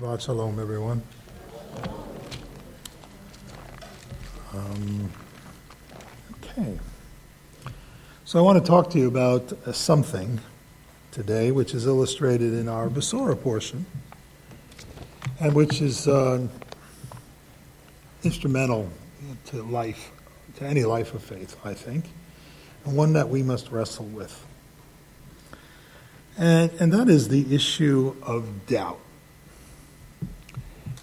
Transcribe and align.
Shabbat 0.00 0.22
Shalom, 0.22 0.58
everyone. 0.58 1.02
Um, 4.54 5.10
okay. 6.36 6.78
So 8.24 8.38
I 8.38 8.42
want 8.42 8.64
to 8.64 8.66
talk 8.66 8.88
to 8.92 8.98
you 8.98 9.08
about 9.08 9.52
uh, 9.52 9.72
something 9.72 10.40
today, 11.10 11.50
which 11.50 11.74
is 11.74 11.86
illustrated 11.86 12.54
in 12.54 12.66
our 12.66 12.88
Besorah 12.88 13.38
portion, 13.42 13.84
and 15.38 15.54
which 15.54 15.82
is 15.82 16.08
uh, 16.08 16.48
instrumental 18.22 18.88
to 19.46 19.62
life, 19.64 20.12
to 20.56 20.64
any 20.64 20.84
life 20.84 21.12
of 21.12 21.22
faith, 21.22 21.58
I 21.62 21.74
think, 21.74 22.06
and 22.86 22.96
one 22.96 23.12
that 23.12 23.28
we 23.28 23.42
must 23.42 23.70
wrestle 23.70 24.06
with. 24.06 24.46
And, 26.38 26.70
and 26.80 26.90
that 26.94 27.10
is 27.10 27.28
the 27.28 27.54
issue 27.54 28.16
of 28.22 28.66
doubt. 28.66 29.00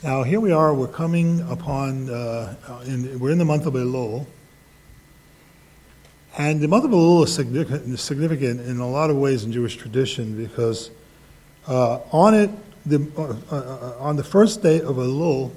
Now, 0.04 0.22
here 0.22 0.40
we 0.40 0.52
are, 0.52 0.76
we're 0.76 0.88
coming 0.88 1.42
upon, 1.50 2.08
uh, 2.08 2.56
in, 2.86 3.18
we're 3.18 3.32
in 3.32 3.40
the 3.40 3.46
month 3.46 3.66
of 3.66 3.74
Elul. 3.74 4.28
And 6.38 6.62
the 6.62 6.68
month 6.68 6.86
of 6.86 6.92
Elul 6.92 7.24
is 7.24 7.34
significant, 8.04 8.62
in 8.62 8.78
a 8.78 8.88
lot 8.88 9.10
of 9.10 9.16
ways 9.16 9.44
in 9.44 9.52
Jewish 9.52 9.76
tradition 9.76 10.38
because 10.38 10.92
uh, 11.68 11.96
on 12.12 12.36
it, 12.36 12.52
the, 12.86 13.12
uh, 13.18 13.56
uh 13.56 13.96
on 13.98 14.18
the 14.18 14.24
first 14.24 14.62
day 14.62 14.82
of 14.82 14.98
Elul, 14.98 15.52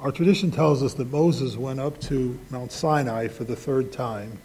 our 0.00 0.10
tradition 0.10 0.50
tells 0.50 0.82
us 0.82 0.94
that 0.94 1.12
Moses 1.12 1.56
went 1.56 1.78
up 1.78 2.00
to 2.00 2.36
Mount 2.50 2.72
Sinai 2.72 3.28
for 3.28 3.44
the 3.44 3.54
third 3.54 3.92
time 3.92 4.40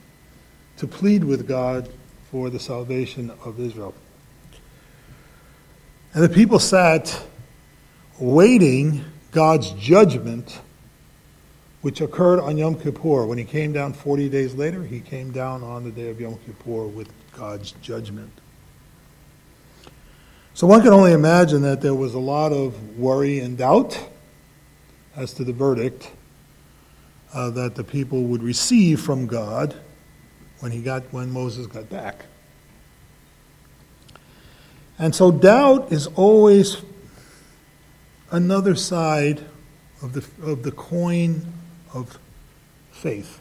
to 0.78 0.86
plead 0.86 1.24
with 1.24 1.48
God 1.48 1.90
for 2.30 2.52
the 2.52 2.60
salvation 2.60 3.32
of 3.44 3.60
Israel. 3.60 3.96
And 6.14 6.24
the 6.24 6.30
people 6.30 6.60
sat 6.60 7.20
waiting 8.22 9.04
God's 9.32 9.72
judgment, 9.72 10.62
which 11.82 12.02
occurred 12.02 12.40
on 12.40 12.58
Yom 12.58 12.80
Kippur. 12.80 13.26
When 13.26 13.38
he 13.38 13.44
came 13.44 13.74
down 13.74 13.94
40 13.94 14.30
days 14.30 14.54
later, 14.54 14.84
he 14.84 15.00
came 15.00 15.32
down 15.32 15.64
on 15.64 15.84
the 15.84 15.92
day 15.92 16.10
of 16.10 16.22
Yom 16.22 16.38
Kippur 16.46 16.86
with 16.86 17.10
God's 17.34 17.72
judgment. 17.82 18.32
So 20.54 20.68
one 20.68 20.82
can 20.82 20.94
only 20.94 21.14
imagine 21.14 21.62
that 21.64 21.82
there 21.82 21.96
was 21.96 22.14
a 22.14 22.20
lot 22.20 22.52
of 22.52 22.98
worry 22.98 23.40
and 23.40 23.58
doubt 23.58 24.00
as 25.16 25.34
to 25.34 25.44
the 25.44 25.54
verdict 25.54 26.12
uh, 27.34 27.50
that 27.52 27.76
the 27.76 27.84
people 27.84 28.24
would 28.26 28.44
receive 28.44 29.02
from 29.02 29.28
God 29.28 29.76
when 30.60 30.72
he 30.72 30.82
got 30.82 31.04
when 31.12 31.32
Moses 31.32 31.68
got 31.68 31.90
back. 31.90 32.26
And 35.00 35.16
so 35.16 35.32
doubt 35.32 35.92
is 35.92 36.08
always 36.08 36.78
another 38.32 38.76
side 38.76 39.44
of 40.02 40.14
the, 40.14 40.26
of 40.50 40.64
the 40.64 40.72
coin 40.72 41.46
of 41.94 42.18
faith. 42.92 43.40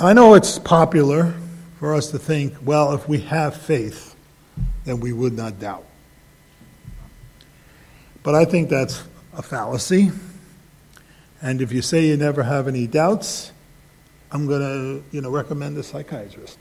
I 0.00 0.12
know 0.12 0.34
it's 0.34 0.58
popular 0.58 1.34
for 1.78 1.94
us 1.94 2.10
to 2.10 2.18
think, 2.18 2.54
well, 2.62 2.92
if 2.92 3.08
we 3.08 3.20
have 3.20 3.56
faith, 3.56 4.14
then 4.84 5.00
we 5.00 5.12
would 5.12 5.32
not 5.32 5.58
doubt. 5.58 5.84
But 8.22 8.34
I 8.34 8.44
think 8.44 8.68
that's 8.68 9.02
a 9.34 9.42
fallacy. 9.42 10.10
And 11.40 11.62
if 11.62 11.72
you 11.72 11.80
say 11.80 12.06
you 12.06 12.16
never 12.16 12.42
have 12.42 12.68
any 12.68 12.86
doubts, 12.86 13.52
I'm 14.32 14.46
going 14.46 14.60
to, 14.60 15.04
you 15.12 15.20
know, 15.20 15.30
recommend 15.30 15.78
a 15.78 15.82
psychiatrist. 15.82 16.58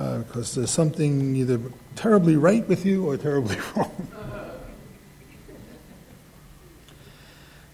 Because 0.00 0.56
uh, 0.56 0.60
there's 0.60 0.70
something 0.70 1.36
either 1.36 1.60
terribly 1.94 2.36
right 2.36 2.66
with 2.66 2.86
you 2.86 3.06
or 3.06 3.18
terribly 3.18 3.56
wrong. 3.76 4.08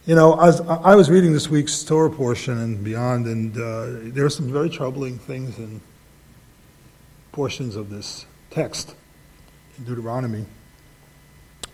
you 0.07 0.15
know, 0.17 0.33
I 0.33 0.47
was, 0.47 0.61
I 0.61 0.95
was, 0.97 1.09
reading 1.09 1.33
this 1.33 1.49
week's 1.49 1.85
Torah 1.85 2.11
portion 2.11 2.59
and 2.59 2.83
beyond, 2.83 3.27
and 3.27 3.57
uh, 3.57 4.13
there 4.13 4.25
are 4.25 4.31
some 4.31 4.53
very 4.53 4.69
troubling 4.69 5.19
things 5.19 5.59
in 5.59 5.81
portions 7.31 7.77
of 7.77 7.91
this 7.91 8.27
text 8.51 8.97
in 9.79 9.85
Deuteronomy, 9.85 10.47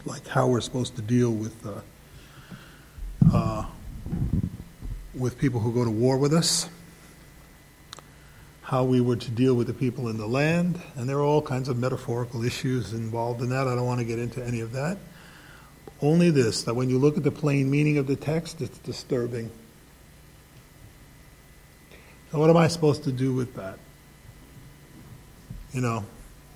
like 0.05 0.27
how 0.27 0.49
we're 0.49 0.61
supposed 0.61 0.97
to 0.97 1.03
deal 1.03 1.31
with 1.31 1.67
uh, 1.67 1.81
uh 3.33 3.67
with 5.15 5.39
people 5.39 5.61
who 5.61 5.73
go 5.73 5.85
to 5.85 5.91
war 5.91 6.19
with 6.19 6.35
us 6.35 6.69
how 8.63 8.85
we 8.85 9.01
were 9.01 9.17
to 9.17 9.31
deal 9.31 9.55
with 9.55 9.67
the 9.67 9.75
people 9.75 10.09
in 10.09 10.17
the 10.17 10.27
land, 10.27 10.81
and 10.97 11.09
there 11.09 11.19
are 11.19 11.25
all 11.25 11.43
kinds 11.43 11.69
of 11.69 11.77
metaphorical 11.79 12.45
issues 12.45 12.93
involved 12.93 13.43
in 13.43 13.49
that. 13.51 13.67
I 13.67 13.75
don't 13.75 13.87
want 13.87 13.99
to 13.99 14.07
get 14.07 14.19
into 14.19 14.43
any 14.43 14.61
of 14.61 14.73
that. 14.73 14.99
Only 16.01 16.31
this 16.31 16.63
that 16.63 16.75
when 16.75 16.89
you 16.89 16.99
look 16.99 17.17
at 17.17 17.25
the 17.25 17.33
plain 17.33 17.71
meaning 17.71 17.99
of 17.99 18.07
the 18.07 18.17
text, 18.17 18.61
it's 18.61 18.79
disturbing. 18.79 19.51
So, 22.31 22.39
what 22.39 22.51
am 22.51 22.57
I 22.57 22.69
supposed 22.69 23.05
to 23.05 23.13
do 23.13 23.33
with 23.35 23.55
that? 23.57 23.79
You 25.73 25.81
know, 25.81 26.05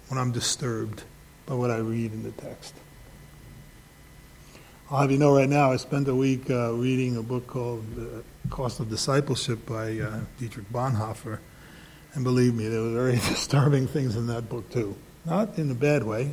when 0.09 0.19
I'm 0.19 0.31
disturbed 0.31 1.03
by 1.45 1.55
what 1.55 1.71
I 1.71 1.79
read 1.79 2.13
in 2.13 2.23
the 2.23 2.33
text. 2.33 2.75
I'll 4.91 5.01
have 5.01 5.11
you 5.11 5.19
know 5.19 5.35
right 5.35 5.49
now, 5.49 5.73
I 5.73 5.77
spent 5.77 6.07
a 6.07 6.15
week 6.15 6.49
uh, 6.49 6.73
reading 6.73 7.17
a 7.17 7.23
book 7.23 7.49
called 7.49 7.85
uh, 7.99 8.49
Cost 8.51 8.79
of 8.79 8.89
Discipleship 8.89 9.67
by 9.67 9.99
uh, 9.99 10.21
Dietrich 10.39 10.71
Bonhoeffer 10.73 11.41
and 12.17 12.25
believe 12.25 12.55
me, 12.55 12.67
there 12.67 12.81
were 12.81 12.95
very 12.95 13.13
disturbing 13.29 13.87
things 13.87 14.17
in 14.17 14.27
that 14.29 14.49
book, 14.49 14.69
too. 14.71 14.97
Not 15.27 15.59
in 15.59 15.71
a 15.71 15.75
bad 15.75 16.03
way, 16.03 16.33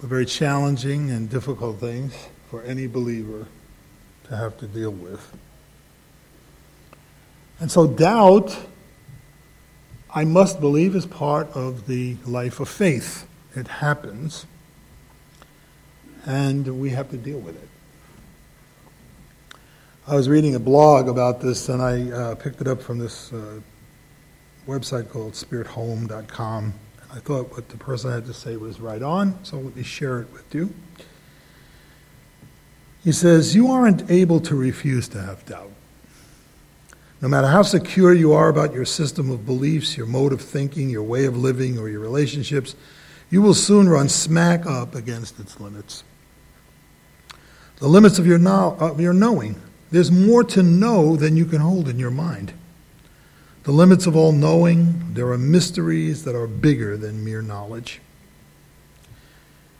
but 0.00 0.08
very 0.08 0.24
challenging 0.24 1.10
and 1.10 1.28
difficult 1.28 1.78
things 1.78 2.14
for 2.48 2.62
any 2.62 2.86
believer 2.86 3.46
to 4.24 4.36
have 4.36 4.56
to 4.58 4.66
deal 4.66 4.90
with. 4.90 5.36
And 7.60 7.70
so, 7.70 7.86
doubt, 7.86 8.58
I 10.14 10.24
must 10.24 10.60
believe, 10.60 10.96
is 10.96 11.04
part 11.04 11.50
of 11.50 11.86
the 11.86 12.16
life 12.24 12.58
of 12.58 12.70
faith. 12.70 13.28
It 13.54 13.68
happens, 13.68 14.46
and 16.24 16.80
we 16.80 16.88
have 16.90 17.10
to 17.10 17.18
deal 17.18 17.38
with 17.38 17.62
it. 17.62 17.68
I 20.06 20.14
was 20.14 20.26
reading 20.30 20.54
a 20.54 20.58
blog 20.58 21.08
about 21.08 21.42
this, 21.42 21.68
and 21.68 21.82
I 21.82 22.10
uh, 22.10 22.34
picked 22.36 22.62
it 22.62 22.66
up 22.66 22.80
from 22.80 22.98
this 22.98 23.30
uh, 23.30 23.60
website 24.66 25.08
called 25.08 25.32
spirithome.com. 25.32 26.74
I 27.12 27.18
thought 27.18 27.50
what 27.52 27.68
the 27.68 27.76
person 27.76 28.10
had 28.10 28.26
to 28.26 28.34
say 28.34 28.56
was 28.56 28.80
right 28.80 29.02
on, 29.02 29.44
so 29.44 29.58
let 29.58 29.76
me 29.76 29.82
share 29.82 30.20
it 30.20 30.32
with 30.32 30.54
you. 30.54 30.72
He 33.04 33.12
says, 33.12 33.54
You 33.54 33.70
aren't 33.70 34.10
able 34.10 34.40
to 34.40 34.54
refuse 34.54 35.08
to 35.08 35.20
have 35.20 35.44
doubt. 35.44 35.70
No 37.20 37.28
matter 37.28 37.48
how 37.48 37.62
secure 37.62 38.12
you 38.12 38.32
are 38.32 38.48
about 38.48 38.72
your 38.72 38.84
system 38.84 39.30
of 39.30 39.44
beliefs, 39.44 39.96
your 39.96 40.06
mode 40.06 40.32
of 40.32 40.40
thinking, 40.40 40.90
your 40.90 41.02
way 41.02 41.24
of 41.24 41.36
living, 41.36 41.78
or 41.78 41.88
your 41.88 42.00
relationships, 42.00 42.74
you 43.30 43.42
will 43.42 43.54
soon 43.54 43.88
run 43.88 44.08
smack 44.08 44.66
up 44.66 44.94
against 44.94 45.38
its 45.38 45.60
limits. 45.60 46.04
The 47.76 47.88
limits 47.88 48.18
of 48.18 48.26
your, 48.26 48.38
know- 48.38 48.76
of 48.78 49.00
your 49.00 49.12
knowing. 49.12 49.60
There's 49.90 50.10
more 50.10 50.42
to 50.44 50.62
know 50.62 51.16
than 51.16 51.36
you 51.36 51.44
can 51.44 51.60
hold 51.60 51.88
in 51.88 51.98
your 51.98 52.10
mind 52.10 52.54
the 53.64 53.72
limits 53.72 54.06
of 54.06 54.16
all 54.16 54.32
knowing, 54.32 55.14
there 55.14 55.28
are 55.28 55.38
mysteries 55.38 56.24
that 56.24 56.34
are 56.34 56.46
bigger 56.46 56.96
than 56.96 57.24
mere 57.24 57.42
knowledge. 57.42 58.00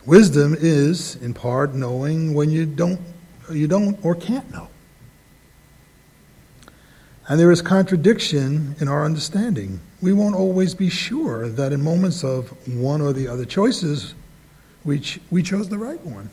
Wisdom 0.06 0.56
is, 0.58 1.16
in 1.16 1.34
part, 1.34 1.74
knowing 1.74 2.34
when 2.34 2.50
you 2.50 2.66
don't, 2.66 3.00
you 3.50 3.66
don't 3.66 3.98
or 4.04 4.14
can't 4.14 4.50
know. 4.52 4.68
And 7.28 7.38
there 7.38 7.50
is 7.50 7.62
contradiction 7.62 8.74
in 8.80 8.88
our 8.88 9.04
understanding. 9.04 9.80
We 10.00 10.12
won't 10.12 10.34
always 10.34 10.74
be 10.74 10.88
sure 10.88 11.48
that 11.48 11.72
in 11.72 11.82
moments 11.82 12.24
of 12.24 12.50
one 12.68 13.00
or 13.00 13.12
the 13.12 13.28
other 13.28 13.44
choices, 13.44 14.14
we, 14.84 15.00
ch- 15.00 15.20
we 15.30 15.42
chose 15.42 15.68
the 15.68 15.78
right 15.78 16.00
one. 16.04 16.30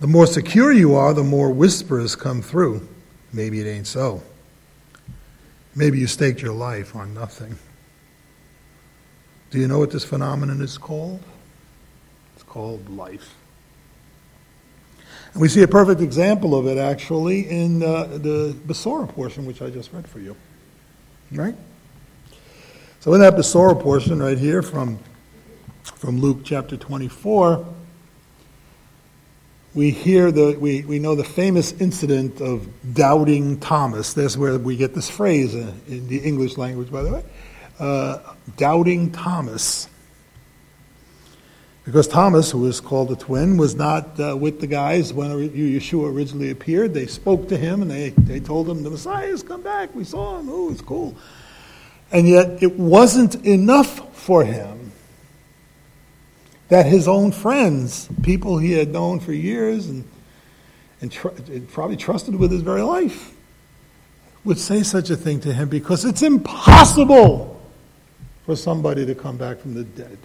The 0.00 0.06
more 0.06 0.26
secure 0.26 0.72
you 0.72 0.94
are, 0.94 1.14
the 1.14 1.24
more 1.24 1.50
whispers 1.50 2.14
come 2.14 2.42
through. 2.42 2.86
Maybe 3.32 3.60
it 3.60 3.66
ain't 3.66 3.86
so. 3.86 4.22
Maybe 5.76 5.98
you 5.98 6.06
staked 6.06 6.40
your 6.40 6.54
life 6.54 6.96
on 6.96 7.12
nothing. 7.12 7.58
Do 9.50 9.60
you 9.60 9.68
know 9.68 9.78
what 9.78 9.90
this 9.90 10.04
phenomenon 10.04 10.62
is 10.62 10.78
called? 10.78 11.20
It's 12.34 12.42
called 12.42 12.88
life. 12.88 13.34
And 15.34 15.42
we 15.42 15.48
see 15.48 15.62
a 15.62 15.68
perfect 15.68 16.00
example 16.00 16.54
of 16.54 16.66
it 16.66 16.78
actually 16.78 17.40
in 17.50 17.82
uh, 17.82 18.04
the 18.06 18.56
Besorah 18.66 19.06
portion, 19.06 19.44
which 19.44 19.60
I 19.60 19.68
just 19.68 19.92
read 19.92 20.08
for 20.08 20.18
you. 20.18 20.34
Right? 21.30 21.54
So 23.00 23.12
in 23.12 23.20
that 23.20 23.34
Besorah 23.34 23.78
portion 23.78 24.22
right 24.22 24.38
here 24.38 24.62
from, 24.62 24.98
from 25.82 26.20
Luke 26.20 26.38
chapter 26.42 26.78
24, 26.78 27.66
we 29.76 29.90
hear 29.90 30.32
the 30.32 30.56
we, 30.58 30.82
we 30.82 30.98
know 30.98 31.14
the 31.14 31.22
famous 31.22 31.72
incident 31.72 32.40
of 32.40 32.66
doubting 32.94 33.60
Thomas. 33.60 34.14
That's 34.14 34.36
where 34.36 34.58
we 34.58 34.76
get 34.76 34.94
this 34.94 35.10
phrase 35.10 35.54
in, 35.54 36.08
the 36.08 36.18
English 36.18 36.56
language, 36.56 36.90
by 36.90 37.02
the 37.02 37.12
way. 37.12 37.24
uh, 37.78 38.18
doubting 38.56 39.12
Thomas. 39.12 39.88
Because 41.84 42.08
Thomas, 42.08 42.50
who 42.50 42.60
was 42.60 42.80
called 42.80 43.10
the 43.10 43.16
twin, 43.16 43.58
was 43.58 43.76
not 43.76 44.18
uh, 44.18 44.36
with 44.36 44.60
the 44.60 44.66
guys 44.66 45.12
when 45.12 45.30
Yeshua 45.50 46.12
originally 46.12 46.50
appeared. 46.50 46.94
They 46.94 47.06
spoke 47.06 47.48
to 47.50 47.56
him 47.56 47.80
and 47.80 47.90
they, 47.90 48.08
they 48.10 48.40
told 48.40 48.68
him, 48.68 48.82
The 48.82 48.90
Messiah 48.90 49.28
has 49.28 49.44
come 49.44 49.62
back. 49.62 49.94
We 49.94 50.02
saw 50.02 50.40
him. 50.40 50.48
Oh, 50.50 50.72
it's 50.72 50.80
cool. 50.80 51.16
And 52.10 52.26
yet, 52.26 52.60
it 52.62 52.76
wasn't 52.76 53.36
enough 53.46 54.16
for 54.16 54.42
him 54.44 54.85
that 56.68 56.86
his 56.86 57.06
own 57.06 57.32
friends, 57.32 58.08
people 58.22 58.58
he 58.58 58.72
had 58.72 58.88
known 58.88 59.20
for 59.20 59.32
years 59.32 59.86
and, 59.86 60.08
and, 61.00 61.12
tr- 61.12 61.28
and 61.28 61.68
probably 61.68 61.96
trusted 61.96 62.34
with 62.34 62.50
his 62.50 62.62
very 62.62 62.82
life, 62.82 63.34
would 64.44 64.58
say 64.58 64.82
such 64.82 65.10
a 65.10 65.16
thing 65.16 65.40
to 65.40 65.52
him 65.52 65.68
because 65.68 66.04
it's 66.04 66.22
impossible 66.22 67.60
for 68.44 68.56
somebody 68.56 69.04
to 69.04 69.14
come 69.14 69.36
back 69.36 69.58
from 69.58 69.74
the 69.74 69.84
dead. 69.84 70.18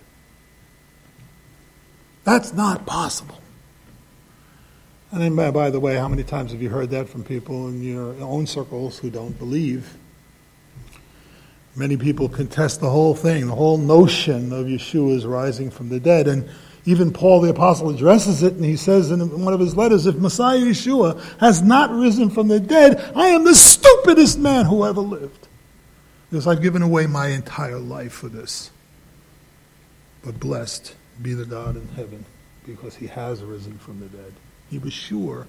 That's 2.23 2.53
not 2.53 2.85
possible. 2.85 3.41
And 5.11 5.21
then, 5.21 5.35
by, 5.35 5.51
by 5.51 5.69
the 5.71 5.79
way, 5.79 5.95
how 5.97 6.07
many 6.07 6.23
times 6.23 6.51
have 6.51 6.61
you 6.61 6.69
heard 6.69 6.91
that 6.91 7.09
from 7.09 7.23
people 7.23 7.67
in 7.67 7.83
your 7.83 8.13
own 8.21 8.47
circles 8.47 8.99
who 8.99 9.09
don't 9.09 9.37
believe? 9.37 9.97
Many 11.75 11.95
people 11.95 12.27
contest 12.27 12.81
the 12.81 12.89
whole 12.89 13.15
thing, 13.15 13.47
the 13.47 13.55
whole 13.55 13.77
notion 13.77 14.51
of 14.51 14.65
Yeshua's 14.65 15.25
rising 15.25 15.71
from 15.71 15.89
the 15.89 15.99
dead. 15.99 16.27
And 16.27 16.49
even 16.85 17.13
Paul 17.13 17.41
the 17.41 17.49
Apostle 17.49 17.89
addresses 17.89 18.43
it, 18.43 18.53
and 18.53 18.65
he 18.65 18.75
says 18.75 19.11
in 19.11 19.43
one 19.43 19.53
of 19.53 19.59
his 19.59 19.77
letters, 19.77 20.05
If 20.05 20.15
Messiah 20.15 20.59
Yeshua 20.59 21.21
has 21.39 21.61
not 21.61 21.91
risen 21.91 22.29
from 22.29 22.47
the 22.49 22.59
dead, 22.59 23.11
I 23.15 23.27
am 23.27 23.45
the 23.45 23.55
stupidest 23.55 24.37
man 24.39 24.65
who 24.65 24.85
ever 24.85 25.01
lived. 25.01 25.47
Because 26.29 26.47
I've 26.47 26.61
given 26.61 26.81
away 26.81 27.07
my 27.07 27.27
entire 27.27 27.79
life 27.79 28.13
for 28.13 28.27
this. 28.27 28.71
But 30.23 30.39
blessed 30.39 30.95
be 31.21 31.33
the 31.33 31.45
God 31.45 31.75
in 31.75 31.87
heaven, 31.89 32.25
because 32.65 32.95
he 32.95 33.07
has 33.07 33.43
risen 33.43 33.77
from 33.77 33.99
the 33.99 34.07
dead. 34.07 34.33
He 34.69 34.77
was 34.77 34.93
sure, 34.93 35.47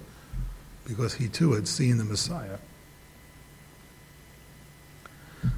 because 0.85 1.15
he 1.15 1.27
too 1.27 1.53
had 1.53 1.67
seen 1.67 1.97
the 1.97 2.03
Messiah. 2.03 2.57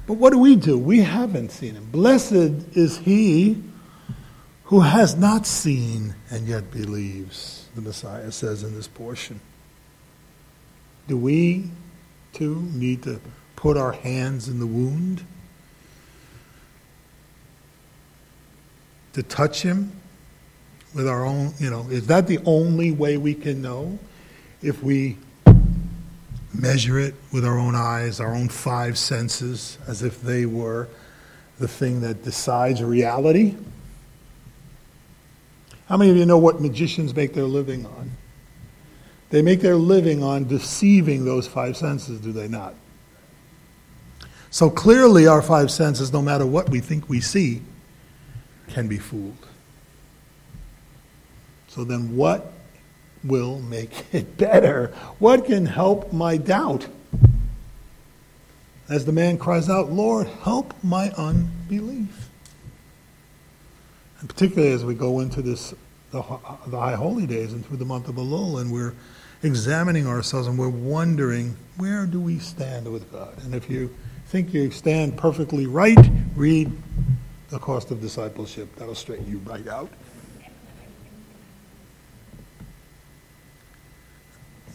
But 0.06 0.14
what 0.14 0.32
do 0.32 0.38
we 0.38 0.56
do? 0.56 0.78
We 0.78 1.00
haven't 1.00 1.50
seen 1.50 1.74
him. 1.74 1.88
Blessed 1.90 2.32
is 2.76 2.98
he 2.98 3.62
who 4.64 4.80
has 4.80 5.16
not 5.16 5.46
seen 5.46 6.14
and 6.30 6.46
yet 6.46 6.70
believes, 6.70 7.68
the 7.74 7.80
Messiah 7.80 8.32
says 8.32 8.62
in 8.62 8.74
this 8.74 8.88
portion. 8.88 9.40
Do 11.08 11.16
we, 11.16 11.70
too, 12.32 12.62
need 12.72 13.04
to 13.04 13.20
put 13.54 13.76
our 13.76 13.92
hands 13.92 14.48
in 14.48 14.58
the 14.58 14.66
wound? 14.66 15.24
To 19.12 19.22
touch 19.22 19.62
him 19.62 19.92
with 20.94 21.08
our 21.08 21.24
own, 21.24 21.54
you 21.58 21.70
know, 21.70 21.86
is 21.88 22.08
that 22.08 22.26
the 22.26 22.38
only 22.44 22.90
way 22.90 23.16
we 23.16 23.34
can 23.34 23.62
know? 23.62 23.98
If 24.62 24.82
we 24.82 25.16
measure 26.60 26.98
it 26.98 27.14
with 27.32 27.44
our 27.44 27.58
own 27.58 27.74
eyes, 27.74 28.20
our 28.20 28.34
own 28.34 28.48
five 28.48 28.96
senses, 28.98 29.78
as 29.86 30.02
if 30.02 30.20
they 30.20 30.46
were 30.46 30.88
the 31.58 31.68
thing 31.68 32.00
that 32.02 32.22
decides 32.22 32.82
reality? 32.82 33.54
How 35.88 35.96
many 35.96 36.10
of 36.10 36.16
you 36.16 36.26
know 36.26 36.38
what 36.38 36.60
magicians 36.60 37.14
make 37.14 37.34
their 37.34 37.44
living 37.44 37.86
on? 37.86 38.10
They 39.30 39.42
make 39.42 39.60
their 39.60 39.76
living 39.76 40.22
on 40.22 40.46
deceiving 40.46 41.24
those 41.24 41.46
five 41.46 41.76
senses, 41.76 42.20
do 42.20 42.32
they 42.32 42.48
not? 42.48 42.74
So 44.50 44.70
clearly, 44.70 45.26
our 45.26 45.42
five 45.42 45.70
senses, 45.70 46.12
no 46.12 46.22
matter 46.22 46.46
what 46.46 46.70
we 46.70 46.80
think 46.80 47.08
we 47.08 47.20
see, 47.20 47.62
can 48.68 48.88
be 48.88 48.98
fooled. 48.98 49.46
So 51.68 51.84
then, 51.84 52.16
what 52.16 52.52
will 53.28 53.60
make 53.60 53.90
it 54.12 54.36
better? 54.36 54.88
What 55.18 55.46
can 55.46 55.66
help 55.66 56.12
my 56.12 56.36
doubt? 56.36 56.86
As 58.88 59.04
the 59.04 59.12
man 59.12 59.36
cries 59.36 59.68
out, 59.68 59.90
Lord, 59.90 60.28
help 60.44 60.72
my 60.82 61.10
unbelief. 61.10 62.30
And 64.20 64.28
particularly 64.28 64.72
as 64.72 64.84
we 64.84 64.94
go 64.94 65.20
into 65.20 65.42
this, 65.42 65.74
the, 66.12 66.22
the 66.68 66.78
high 66.78 66.94
holy 66.94 67.26
days 67.26 67.52
and 67.52 67.66
through 67.66 67.78
the 67.78 67.84
month 67.84 68.08
of 68.08 68.14
Elul, 68.14 68.60
and 68.60 68.72
we're 68.72 68.94
examining 69.42 70.06
ourselves 70.06 70.46
and 70.46 70.58
we're 70.58 70.68
wondering, 70.68 71.56
where 71.76 72.06
do 72.06 72.20
we 72.20 72.38
stand 72.38 72.90
with 72.90 73.10
God? 73.12 73.36
And 73.44 73.54
if 73.54 73.68
you 73.68 73.94
think 74.26 74.54
you 74.54 74.70
stand 74.70 75.16
perfectly 75.16 75.66
right, 75.66 75.98
read 76.34 76.70
The 77.50 77.58
Cost 77.58 77.90
of 77.90 78.00
Discipleship. 78.00 78.74
That'll 78.76 78.94
straighten 78.94 79.30
you 79.30 79.38
right 79.38 79.66
out. 79.68 79.90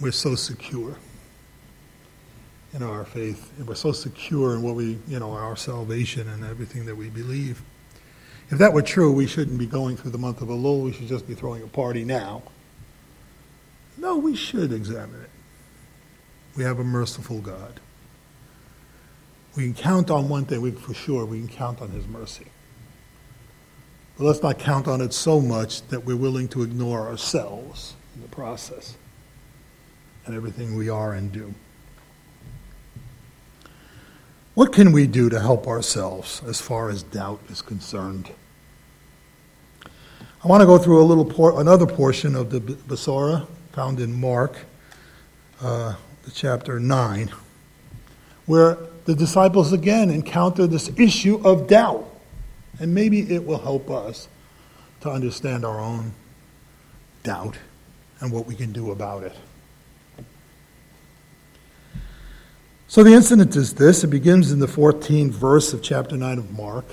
We're 0.02 0.12
so 0.12 0.34
secure 0.34 0.96
in 2.74 2.82
our 2.82 3.06
faith, 3.06 3.52
and 3.60 3.68
we're 3.68 3.76
so 3.76 3.92
secure 3.92 4.56
in 4.56 4.64
what 4.64 4.76
we, 4.76 4.98
you 5.08 5.20
know, 5.20 5.32
our 5.34 5.56
salvation 5.56 6.28
and 6.28 6.44
everything 6.44 6.88
that 6.88 6.96
we 6.96 7.10
believe. 7.10 7.62
If 8.50 8.58
that 8.58 8.74
were 8.74 8.82
true, 8.82 9.12
we 9.12 9.28
shouldn't 9.28 9.60
be 9.60 9.68
going 9.68 9.98
through 9.98 10.12
the 10.12 10.18
month 10.18 10.42
of 10.42 10.48
Elul. 10.48 10.84
We 10.84 10.92
should 10.92 11.08
just 11.08 11.28
be 11.28 11.36
throwing 11.36 11.62
a 11.62 11.68
party 11.68 12.04
now. 12.04 12.42
No, 13.98 14.18
we 14.18 14.36
should 14.36 14.74
examine 14.74 15.22
it. 15.22 15.30
We 16.56 16.64
have 16.64 16.80
a 16.80 16.84
merciful 16.84 17.40
God. 17.40 17.80
We 19.56 19.64
can 19.66 19.74
count 19.76 20.10
on 20.10 20.30
one 20.30 20.46
thing 20.46 20.62
we, 20.62 20.72
for 20.72 20.96
sure. 20.96 21.26
We 21.26 21.40
can 21.40 21.48
count 21.48 21.80
on 21.80 21.90
His 21.90 22.08
mercy. 22.08 22.48
But 24.18 24.24
let's 24.24 24.42
not 24.42 24.58
count 24.58 24.88
on 24.88 25.00
it 25.02 25.14
so 25.14 25.40
much 25.40 25.86
that 25.90 26.06
we're 26.06 26.18
willing 26.18 26.48
to 26.50 26.64
ignore 26.64 27.08
ourselves 27.08 27.94
in 28.16 28.24
the 28.24 28.30
process 28.30 28.96
and 30.26 30.36
everything 30.36 30.76
we 30.76 30.90
are 30.90 31.14
and 31.14 31.32
do. 31.32 31.54
What 34.54 34.74
can 34.74 34.92
we 34.92 35.08
do 35.08 35.30
to 35.30 35.40
help 35.40 35.66
ourselves 35.66 36.42
as 36.46 36.60
far 36.60 36.90
as 36.90 37.04
doubt 37.04 37.40
is 37.50 37.62
concerned? 37.62 38.32
I 40.44 40.48
want 40.48 40.62
to 40.62 40.66
go 40.66 40.78
through 40.78 41.02
a 41.02 41.06
little 41.06 41.26
por- 41.26 41.62
another 41.62 41.86
portion 41.86 42.36
of 42.36 42.50
the 42.50 42.60
Besorah 42.60 43.48
found 43.72 44.00
in 44.00 44.20
Mark, 44.20 44.58
uh, 45.62 45.96
chapter 46.34 46.80
9, 46.80 47.32
where 48.46 48.78
the 49.06 49.16
disciples 49.16 49.72
again 49.72 50.10
encounter 50.10 50.68
this 50.68 50.92
issue 50.98 51.40
of 51.46 51.68
doubt. 51.68 52.08
And 52.80 52.94
maybe 52.94 53.22
it 53.34 53.46
will 53.46 53.60
help 53.60 53.90
us 53.90 54.28
to 55.02 55.10
understand 55.10 55.64
our 55.64 55.80
own 55.80 56.14
doubt 57.24 57.58
and 58.20 58.32
what 58.32 58.46
we 58.46 58.56
can 58.56 58.72
do 58.72 58.92
about 58.92 59.24
it. 59.24 59.36
So 62.92 63.06
the 63.06 63.14
incident 63.14 63.56
is 63.56 63.76
this 63.76 64.04
it 64.04 64.08
begins 64.08 64.52
in 64.52 64.60
the 64.60 64.68
14th 64.68 65.30
verse 65.30 65.72
of 65.72 65.82
chapter 65.82 66.18
9 66.18 66.38
of 66.38 66.52
Mark. 66.52 66.84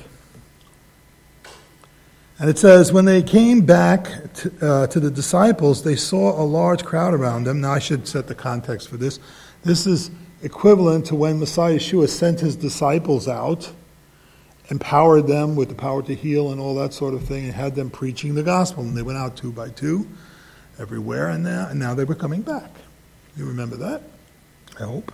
And 2.38 2.49
it 2.49 2.57
says, 2.57 2.93
When 2.93 3.05
they 3.05 3.21
came 3.21 3.62
back 3.67 4.05
to, 4.35 4.52
uh, 4.62 4.87
to, 4.87 5.00
the 5.00 5.11
disciples, 5.11 5.83
they 5.83 5.97
saw 5.97 6.40
a 6.40 6.47
large 6.47 6.85
crowd 6.85 7.14
around 7.14 7.49
them. 7.49 7.62
Now, 7.62 7.73
I 7.73 7.81
should 7.81 8.07
set 8.07 8.28
the 8.28 8.37
context 8.37 8.88
for 8.88 8.97
this. 8.97 9.19
This 9.64 9.88
is 9.88 10.12
equivalent 10.40 11.07
to 11.07 11.17
when 11.17 11.40
Messiah 11.40 11.78
Yeshua 11.78 12.09
sent 12.09 12.38
his 12.38 12.55
disciples 12.55 13.26
out, 13.26 13.73
empowered 14.69 15.26
them 15.26 15.57
with 15.57 15.69
the 15.69 15.75
power 15.75 16.00
to 16.05 16.14
heal 16.14 16.52
and 16.52 16.61
all 16.61 16.76
that 16.76 16.95
sort 16.95 17.12
of 17.12 17.25
thing, 17.25 17.47
and 17.47 17.55
had 17.55 17.75
them 17.75 17.90
preaching 17.90 18.37
the 18.37 18.45
gospel. 18.45 18.85
And 18.85 18.97
they 18.97 19.02
went 19.02 19.19
out 19.19 19.37
two 19.37 19.50
by 19.50 19.71
two 19.71 20.07
everywhere, 20.78 21.31
and 21.31 21.43
now, 21.43 21.67
and 21.71 21.81
now 21.81 21.95
they 21.95 22.05
were 22.05 22.14
coming 22.14 22.43
back. 22.43 22.71
You 23.37 23.47
remember 23.47 23.75
that? 23.78 24.02
I 24.78 24.85
hope. 24.85 25.11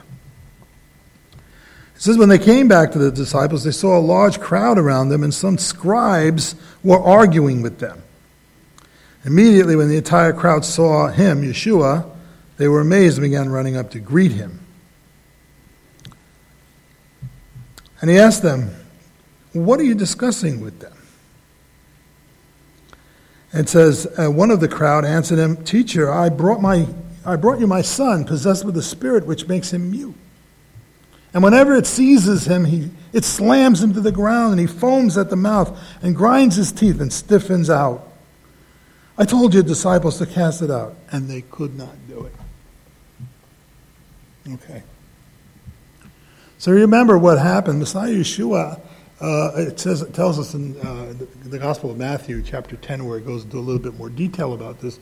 It 1.95 2.03
says, 2.03 2.19
when 2.19 2.29
they 2.29 2.39
came 2.39 2.67
back 2.67 2.93
to 2.93 2.99
the 2.99 3.11
disciples, 3.11 3.65
they 3.65 3.71
saw 3.71 3.97
a 3.97 4.01
large 4.01 4.41
crowd 4.41 4.79
around 4.79 5.11
them, 5.11 5.23
and 5.23 5.33
some 5.33 5.59
scribes 5.59 6.57
were 6.83 7.01
arguing 7.01 7.63
with 7.63 7.79
them. 7.79 8.03
Immediately, 9.25 9.77
when 9.77 9.89
the 9.89 9.97
entire 9.97 10.33
crowd 10.33 10.65
saw 10.65 11.09
him, 11.09 11.43
Yeshua, 11.43 12.11
they 12.57 12.69
were 12.69 12.81
amazed 12.81 13.17
and 13.17 13.23
began 13.25 13.49
running 13.49 13.77
up 13.77 13.91
to 13.93 14.01
greet 14.01 14.33
him. 14.33 14.61
And 18.01 18.11
he 18.11 18.19
asked 18.19 18.43
them, 18.43 18.71
What 19.53 19.81
are 19.81 19.85
you 19.85 19.95
discussing 19.95 20.61
with 20.61 20.81
them? 20.81 20.93
And 23.53 23.63
it 23.63 23.69
says, 23.69 24.07
uh, 24.19 24.31
One 24.31 24.51
of 24.51 24.61
the 24.61 24.69
crowd 24.69 25.05
answered 25.05 25.39
him, 25.39 25.65
Teacher, 25.65 26.13
I 26.13 26.29
brought, 26.29 26.61
my, 26.61 26.87
I 27.25 27.37
brought 27.37 27.61
you 27.61 27.67
my 27.67 27.83
son, 27.83 28.25
possessed 28.25 28.65
with 28.65 28.77
a 28.77 28.83
spirit 28.83 29.27
which 29.27 29.49
makes 29.49 29.73
him 29.73 29.91
mute. 29.91 30.17
And 31.35 31.43
whenever 31.43 31.75
it 31.75 31.85
seizes 31.85 32.47
him, 32.47 32.65
he, 32.65 32.91
it 33.13 33.25
slams 33.25 33.83
him 33.83 33.93
to 33.95 34.01
the 34.01 34.13
ground 34.13 34.53
and 34.53 34.61
he 34.61 34.69
foams 34.69 35.19
at 35.19 35.31
the 35.31 35.37
mouth 35.37 35.77
and 36.01 36.15
grinds 36.15 36.55
his 36.55 36.71
teeth 36.71 37.01
and 37.01 37.13
stiffens 37.13 37.69
out. 37.69 38.09
I 39.19 39.25
told 39.25 39.53
your 39.53 39.65
disciples 39.65 40.19
to 40.19 40.27
cast 40.27 40.63
it 40.63 40.71
out, 40.71 40.97
and 41.13 41.29
they 41.29 41.43
could 41.43 41.77
not 41.77 41.95
do 42.09 42.27
it. 42.27 42.33
Okay. 44.55 44.83
So 46.59 46.73
remember 46.73 47.17
what 47.19 47.39
happened. 47.39 47.79
Messiah 47.79 48.13
Yeshua 48.13 48.81
Uh, 49.21 49.53
it 49.57 49.79
says 49.79 50.03
it 50.03 50.13
tells 50.13 50.41
us 50.41 50.55
in 50.55 50.77
uh, 50.81 51.15
the, 51.17 51.49
the, 51.49 51.59
Gospel 51.59 51.93
of 51.93 51.97
Matthew, 51.97 52.43
chapter 52.43 52.75
10, 52.75 53.07
where 53.07 53.17
it 53.17 53.25
goes 53.25 53.45
into 53.45 53.59
a 53.59 53.61
little 53.61 53.81
bit 53.81 53.97
more 53.97 54.11
detail 54.11 54.53
about 54.53 54.81
this. 54.81 54.99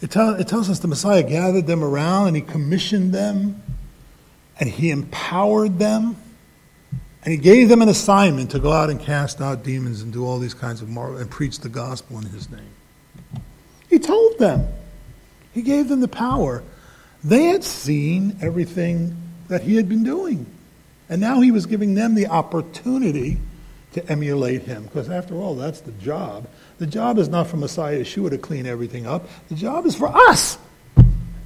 It, 0.00 0.10
tell, 0.10 0.34
it 0.34 0.48
tells 0.48 0.68
us 0.68 0.80
the 0.80 0.88
Messiah 0.88 1.22
gathered 1.22 1.66
them 1.68 1.84
around 1.84 2.26
and 2.26 2.36
he 2.36 2.42
commissioned 2.42 3.14
them 3.14 3.62
and 4.60 4.68
he 4.68 4.90
empowered 4.90 5.78
them 5.78 6.16
and 7.24 7.32
he 7.32 7.38
gave 7.38 7.68
them 7.68 7.82
an 7.82 7.88
assignment 7.88 8.50
to 8.52 8.58
go 8.58 8.72
out 8.72 8.90
and 8.90 9.00
cast 9.00 9.40
out 9.40 9.62
demons 9.62 10.02
and 10.02 10.12
do 10.12 10.24
all 10.24 10.38
these 10.38 10.54
kinds 10.54 10.80
of 10.80 10.88
moral 10.88 11.16
and 11.16 11.30
preach 11.30 11.58
the 11.60 11.68
gospel 11.68 12.18
in 12.18 12.24
his 12.24 12.50
name. 12.50 12.72
He 13.88 13.98
told 13.98 14.38
them. 14.38 14.68
He 15.52 15.62
gave 15.62 15.88
them 15.88 16.00
the 16.00 16.08
power. 16.08 16.62
They 17.24 17.44
had 17.44 17.64
seen 17.64 18.38
everything 18.40 19.16
that 19.48 19.62
he 19.62 19.76
had 19.76 19.88
been 19.88 20.04
doing. 20.04 20.46
And 21.08 21.20
now 21.20 21.40
he 21.40 21.50
was 21.50 21.66
giving 21.66 21.94
them 21.94 22.14
the 22.14 22.28
opportunity 22.28 23.38
to 23.94 24.08
emulate 24.08 24.62
him. 24.62 24.84
Because 24.84 25.10
after 25.10 25.34
all, 25.34 25.56
that's 25.56 25.80
the 25.80 25.92
job. 25.92 26.48
The 26.78 26.86
job 26.86 27.18
is 27.18 27.28
not 27.28 27.48
for 27.48 27.56
Messiah 27.56 28.00
Yeshua 28.00 28.30
to 28.30 28.38
clean 28.38 28.64
everything 28.64 29.06
up. 29.06 29.28
The 29.48 29.56
job 29.56 29.86
is 29.86 29.96
for 29.96 30.08
us 30.08 30.56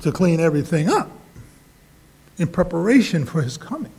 to 0.03 0.13
clean 0.13 0.39
everything 0.39 0.91
up 0.91 1.11
in 2.39 2.49
preparation 2.49 3.25
for 3.25 3.43
his 3.43 3.57
coming. 3.57 3.93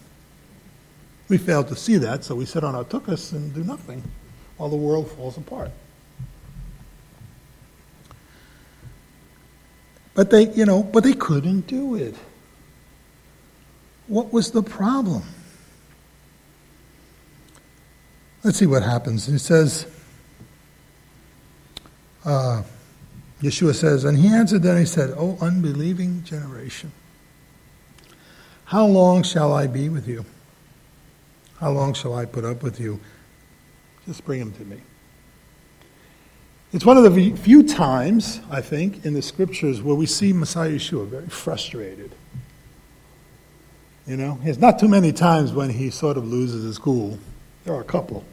We 1.29 1.37
fail 1.37 1.63
to 1.63 1.75
see 1.75 1.97
that, 1.97 2.23
so 2.23 2.35
we 2.35 2.45
sit 2.45 2.63
on 2.63 2.75
our 2.75 2.83
tuchus 2.83 3.31
and 3.31 3.53
do 3.53 3.63
nothing 3.63 4.03
while 4.57 4.69
the 4.69 4.75
world 4.75 5.09
falls 5.11 5.37
apart. 5.37 5.71
But 10.13 10.29
they, 10.29 10.49
you 10.53 10.65
know, 10.65 10.83
but 10.83 11.03
they 11.03 11.13
couldn't 11.13 11.67
do 11.67 11.95
it. 11.95 12.15
What 14.07 14.31
was 14.31 14.51
the 14.51 14.63
problem? 14.63 15.23
Let's 18.43 18.59
see 18.59 18.67
what 18.67 18.83
happens. 18.83 19.25
He 19.25 19.39
says, 19.39 19.87
uh, 22.23 22.61
Yeshua 23.41 23.73
says, 23.73 24.05
and 24.05 24.17
he 24.17 24.27
answered 24.27 24.61
them, 24.61 24.77
he 24.77 24.85
said, 24.85 25.11
O 25.17 25.37
unbelieving 25.41 26.23
generation, 26.23 26.91
how 28.65 28.85
long 28.85 29.23
shall 29.23 29.53
I 29.53 29.67
be 29.67 29.89
with 29.89 30.07
you? 30.07 30.25
How 31.59 31.71
long 31.71 31.93
shall 31.93 32.13
I 32.13 32.25
put 32.25 32.43
up 32.43 32.63
with 32.63 32.79
you? 32.79 32.99
Just 34.05 34.25
bring 34.25 34.41
him 34.41 34.51
to 34.53 34.65
me. 34.65 34.81
It's 36.73 36.85
one 36.85 36.97
of 36.97 37.03
the 37.03 37.31
few 37.37 37.63
times, 37.63 38.41
I 38.51 38.61
think, 38.61 39.05
in 39.05 39.13
the 39.13 39.21
scriptures 39.21 39.81
where 39.81 39.95
we 39.95 40.05
see 40.05 40.33
Messiah 40.33 40.71
Yeshua 40.71 41.07
very 41.07 41.27
frustrated. 41.27 42.11
You 44.05 44.17
know, 44.17 44.37
there's 44.43 44.59
not 44.59 44.77
too 44.77 44.87
many 44.87 45.11
times 45.13 45.53
when 45.53 45.69
he 45.69 45.89
sort 45.89 46.17
of 46.17 46.27
loses 46.27 46.63
his 46.63 46.77
cool. 46.77 47.17
There 47.63 47.73
are 47.73 47.81
a 47.81 47.85
couple. 47.85 48.23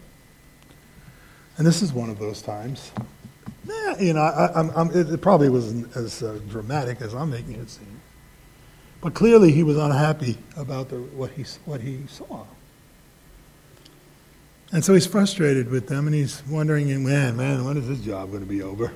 And 1.57 1.67
this 1.67 1.83
is 1.83 1.93
one 1.93 2.11
of 2.11 2.19
those 2.19 2.43
times. 2.43 2.93
Eh, 3.71 3.97
you 4.01 4.13
know, 4.13 4.21
I, 4.21 4.51
I'm, 4.59 4.71
I'm, 4.71 4.91
it 4.91 5.21
probably 5.21 5.49
wasn't 5.49 5.97
as 5.97 6.23
uh, 6.23 6.39
dramatic 6.49 7.01
as 7.01 7.15
I'm 7.15 7.31
making 7.31 7.55
it 7.55 7.71
seem. 7.71 8.02
But 9.03 9.15
clearly 9.15 9.51
he 9.53 9.65
was 9.65 9.77
unhappy 9.77 10.39
about 10.57 10.89
the, 10.89 10.97
what, 10.97 11.33
he, 11.33 11.45
what 11.67 11.83
he 11.83 12.05
saw. 12.07 12.47
And 14.71 14.83
so 14.83 14.95
he's 14.95 15.07
frustrated 15.07 15.69
with 15.71 15.89
them 15.89 16.07
and 16.07 16.15
he's 16.15 16.43
wondering, 16.49 16.87
man, 17.05 17.37
man, 17.37 17.65
when 17.65 17.77
is 17.77 17.89
this 17.89 18.01
job 18.01 18.31
going 18.31 18.43
to 18.43 18.49
be 18.49 18.63
over? 18.63 18.93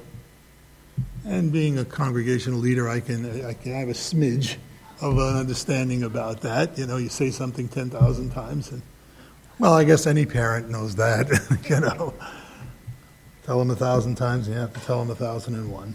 And 1.26 1.52
being 1.52 1.78
a 1.78 1.84
congregational 1.84 2.60
leader, 2.60 2.88
I 2.88 3.00
can, 3.00 3.44
I 3.44 3.52
can 3.52 3.72
have 3.72 3.88
a 3.88 3.92
smidge 3.92 4.56
of 5.02 5.18
an 5.18 5.36
understanding 5.36 6.04
about 6.04 6.40
that. 6.42 6.78
You 6.78 6.86
know, 6.86 6.96
you 6.98 7.08
say 7.08 7.30
something 7.30 7.68
10,000 7.68 8.30
times 8.30 8.70
and, 8.70 8.82
well, 9.58 9.74
I 9.74 9.84
guess 9.84 10.06
any 10.06 10.24
parent 10.24 10.70
knows 10.70 10.94
that, 10.96 11.28
you 11.68 11.80
know. 11.80 12.14
Tell 13.44 13.58
them 13.58 13.70
a 13.70 13.76
thousand 13.76 14.16
times, 14.16 14.48
and 14.48 14.56
you 14.56 14.60
have 14.60 14.74
to 14.74 14.80
tell 14.80 14.98
them 14.98 15.10
a 15.10 15.14
thousand 15.14 15.54
and 15.54 15.70
one. 15.70 15.94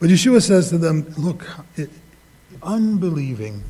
But 0.00 0.08
Yeshua 0.08 0.42
says 0.42 0.70
to 0.70 0.78
them, 0.78 1.12
look, 1.18 1.46
it, 1.76 1.90
unbelieving. 2.62 3.62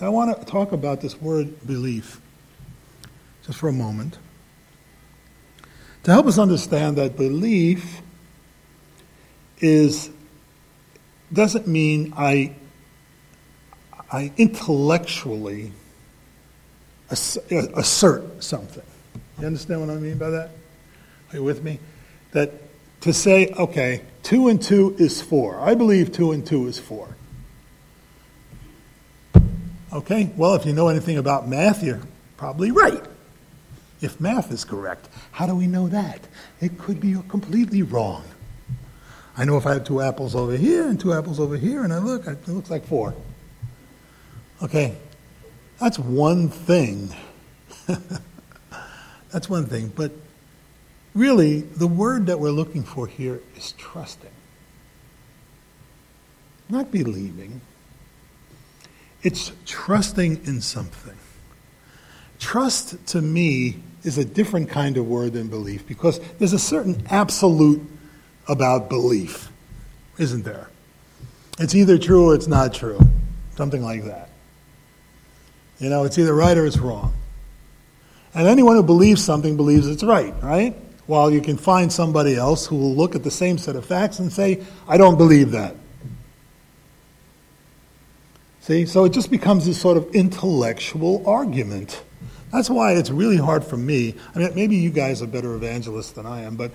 I 0.00 0.08
want 0.08 0.36
to 0.38 0.44
talk 0.44 0.72
about 0.72 1.00
this 1.00 1.20
word 1.20 1.64
belief 1.64 2.20
just 3.46 3.58
for 3.58 3.68
a 3.68 3.72
moment. 3.72 4.18
To 6.02 6.10
help 6.10 6.26
us 6.26 6.38
understand 6.38 6.98
that 6.98 7.16
belief 7.16 8.02
is 9.60 10.10
doesn't 11.32 11.66
mean 11.66 12.12
I 12.16 12.54
I 14.10 14.32
intellectually 14.36 15.72
assert 17.10 18.42
something. 18.42 18.84
You 19.38 19.46
understand 19.46 19.80
what 19.80 19.90
I 19.90 19.94
mean 19.96 20.18
by 20.18 20.30
that? 20.30 20.50
Are 21.32 21.36
you 21.36 21.44
with 21.44 21.62
me? 21.62 21.78
That 22.32 22.52
to 23.04 23.12
say, 23.12 23.48
okay, 23.58 24.00
two 24.22 24.48
and 24.48 24.62
two 24.62 24.96
is 24.98 25.20
four. 25.20 25.60
I 25.60 25.74
believe 25.74 26.10
two 26.10 26.32
and 26.32 26.44
two 26.46 26.66
is 26.68 26.78
four. 26.78 27.14
Okay, 29.92 30.32
well, 30.38 30.54
if 30.54 30.64
you 30.64 30.72
know 30.72 30.88
anything 30.88 31.18
about 31.18 31.46
math, 31.46 31.82
you're 31.82 32.00
probably 32.38 32.70
right 32.70 33.04
if 34.00 34.18
math 34.22 34.50
is 34.50 34.64
correct. 34.64 35.10
How 35.32 35.46
do 35.46 35.54
we 35.54 35.66
know 35.66 35.86
that? 35.88 36.26
It 36.62 36.78
could 36.78 36.98
be 36.98 37.14
completely 37.28 37.82
wrong. 37.82 38.24
I 39.36 39.44
know 39.44 39.58
if 39.58 39.66
I 39.66 39.74
have 39.74 39.84
two 39.84 40.00
apples 40.00 40.34
over 40.34 40.56
here 40.56 40.88
and 40.88 40.98
two 40.98 41.12
apples 41.12 41.38
over 41.38 41.58
here, 41.58 41.84
and 41.84 41.92
I 41.92 41.98
look, 41.98 42.26
it 42.26 42.48
looks 42.48 42.70
like 42.70 42.86
four. 42.86 43.14
Okay, 44.62 44.96
that's 45.78 45.98
one 45.98 46.48
thing. 46.48 47.14
that's 49.30 49.50
one 49.50 49.66
thing. 49.66 49.92
But 49.94 50.12
really, 51.14 51.60
the 51.60 51.86
word 51.86 52.26
that 52.26 52.40
we're 52.40 52.50
looking 52.50 52.82
for 52.82 53.06
here 53.06 53.40
is 53.56 53.72
trusting, 53.72 54.30
not 56.68 56.90
believing. 56.90 57.60
It's 59.22 59.52
trusting 59.64 60.46
in 60.46 60.60
something. 60.60 61.16
Trust 62.38 63.06
to 63.08 63.22
me 63.22 63.76
is 64.02 64.18
a 64.18 64.24
different 64.24 64.68
kind 64.68 64.98
of 64.98 65.06
word 65.06 65.32
than 65.32 65.48
belief 65.48 65.86
because 65.86 66.20
there's 66.38 66.52
a 66.52 66.58
certain 66.58 67.02
absolute 67.08 67.80
about 68.48 68.90
belief, 68.90 69.50
isn't 70.18 70.44
there? 70.44 70.68
It's 71.58 71.74
either 71.74 71.96
true 71.96 72.30
or 72.30 72.34
it's 72.34 72.48
not 72.48 72.74
true, 72.74 73.00
something 73.56 73.82
like 73.82 74.04
that. 74.04 74.28
You 75.78 75.88
know, 75.88 76.04
it's 76.04 76.18
either 76.18 76.34
right 76.34 76.56
or 76.56 76.66
it's 76.66 76.78
wrong. 76.78 77.14
And 78.34 78.46
anyone 78.46 78.76
who 78.76 78.82
believes 78.82 79.24
something 79.24 79.56
believes 79.56 79.86
it's 79.86 80.02
right, 80.02 80.34
right? 80.42 80.76
While 81.06 81.30
you 81.30 81.40
can 81.40 81.56
find 81.56 81.92
somebody 81.92 82.34
else 82.34 82.66
who 82.66 82.76
will 82.76 82.94
look 82.94 83.14
at 83.14 83.22
the 83.22 83.30
same 83.30 83.58
set 83.58 83.76
of 83.76 83.84
facts 83.84 84.18
and 84.18 84.32
say, 84.32 84.64
I 84.88 84.96
don't 84.96 85.18
believe 85.18 85.50
that. 85.50 85.76
See, 88.60 88.86
so 88.86 89.04
it 89.04 89.12
just 89.12 89.30
becomes 89.30 89.66
this 89.66 89.78
sort 89.78 89.98
of 89.98 90.14
intellectual 90.14 91.22
argument. 91.28 92.02
That's 92.50 92.70
why 92.70 92.92
it's 92.92 93.10
really 93.10 93.36
hard 93.36 93.62
for 93.62 93.76
me. 93.76 94.14
I 94.34 94.38
mean, 94.38 94.54
maybe 94.54 94.76
you 94.76 94.90
guys 94.90 95.20
are 95.20 95.26
better 95.26 95.54
evangelists 95.54 96.12
than 96.12 96.24
I 96.24 96.42
am, 96.42 96.56
but 96.56 96.70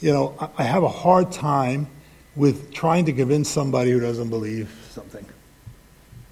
you 0.00 0.12
know, 0.12 0.34
I 0.56 0.62
have 0.62 0.82
a 0.82 0.88
hard 0.88 1.32
time 1.32 1.86
with 2.36 2.72
trying 2.72 3.04
to 3.06 3.12
convince 3.12 3.50
somebody 3.50 3.90
who 3.90 4.00
doesn't 4.00 4.30
believe 4.30 4.70
something. 4.90 5.26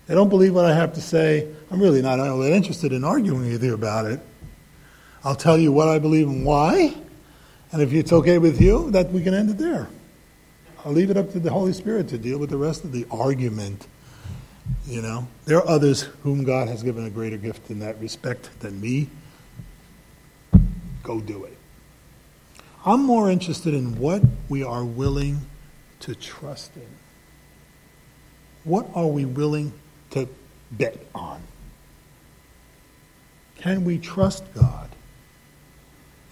They 0.07 0.15
don't 0.15 0.29
believe 0.29 0.55
what 0.55 0.65
I 0.65 0.75
have 0.75 0.95
to 0.95 1.01
say. 1.01 1.49
I'm 1.71 1.81
really 1.81 2.01
not 2.01 2.19
all 2.19 2.39
that 2.39 2.53
interested 2.53 2.93
in 2.93 3.05
arguing 3.05 3.51
with 3.51 3.63
you 3.63 3.75
about 3.75 4.07
it. 4.07 4.21
I'll 5.25 5.37
tell 5.37 5.59
you 5.59 5.73
what 5.73 5.89
I 5.89 5.99
believe 5.99 6.27
and 6.29 6.45
why, 6.45 6.95
and 7.73 7.83
if 7.83 7.93
it's 7.93 8.13
okay 8.13 8.39
with 8.39 8.61
you, 8.61 8.91
that 8.91 9.11
we 9.11 9.23
can 9.23 9.35
end 9.35 9.51
it 9.51 9.59
there. 9.59 9.89
I'll 10.85 10.93
leave 10.93 11.11
it 11.11 11.17
up 11.17 11.33
to 11.33 11.41
the 11.41 11.51
Holy 11.51 11.73
Spirit 11.73 12.09
to 12.09 12.19
deal 12.19 12.39
with 12.39 12.51
the 12.51 12.57
rest 12.57 12.85
of 12.85 12.93
the 12.93 13.07
argument 13.11 13.87
you 14.87 15.03
know, 15.03 15.27
there 15.45 15.59
are 15.59 15.69
others 15.69 16.03
whom 16.23 16.45
God 16.45 16.69
has 16.69 16.83
given 16.83 17.05
a 17.05 17.11
greater 17.11 17.37
gift 17.37 17.71
in 17.71 17.81
that 17.81 18.01
respect 18.01 18.51
than 18.61 18.81
me. 18.81 19.09
Go 21.03 21.21
do 21.21 21.45
it. 21.45 21.57
I'm 22.85 23.05
more 23.05 23.31
interested 23.31 23.75
in 23.75 23.99
what 23.99 24.23
we 24.49 24.63
are 24.63 24.85
willing 24.85 25.41
to 26.01 26.15
trust 26.15 26.77
in. 26.77 26.89
What 28.65 28.89
are 28.95 29.07
we 29.07 29.25
willing 29.25 29.73
to 30.11 30.29
bet 30.71 30.99
on? 31.15 31.43
Can 33.57 33.85
we 33.85 33.99
trust 33.99 34.45
God? 34.55 34.91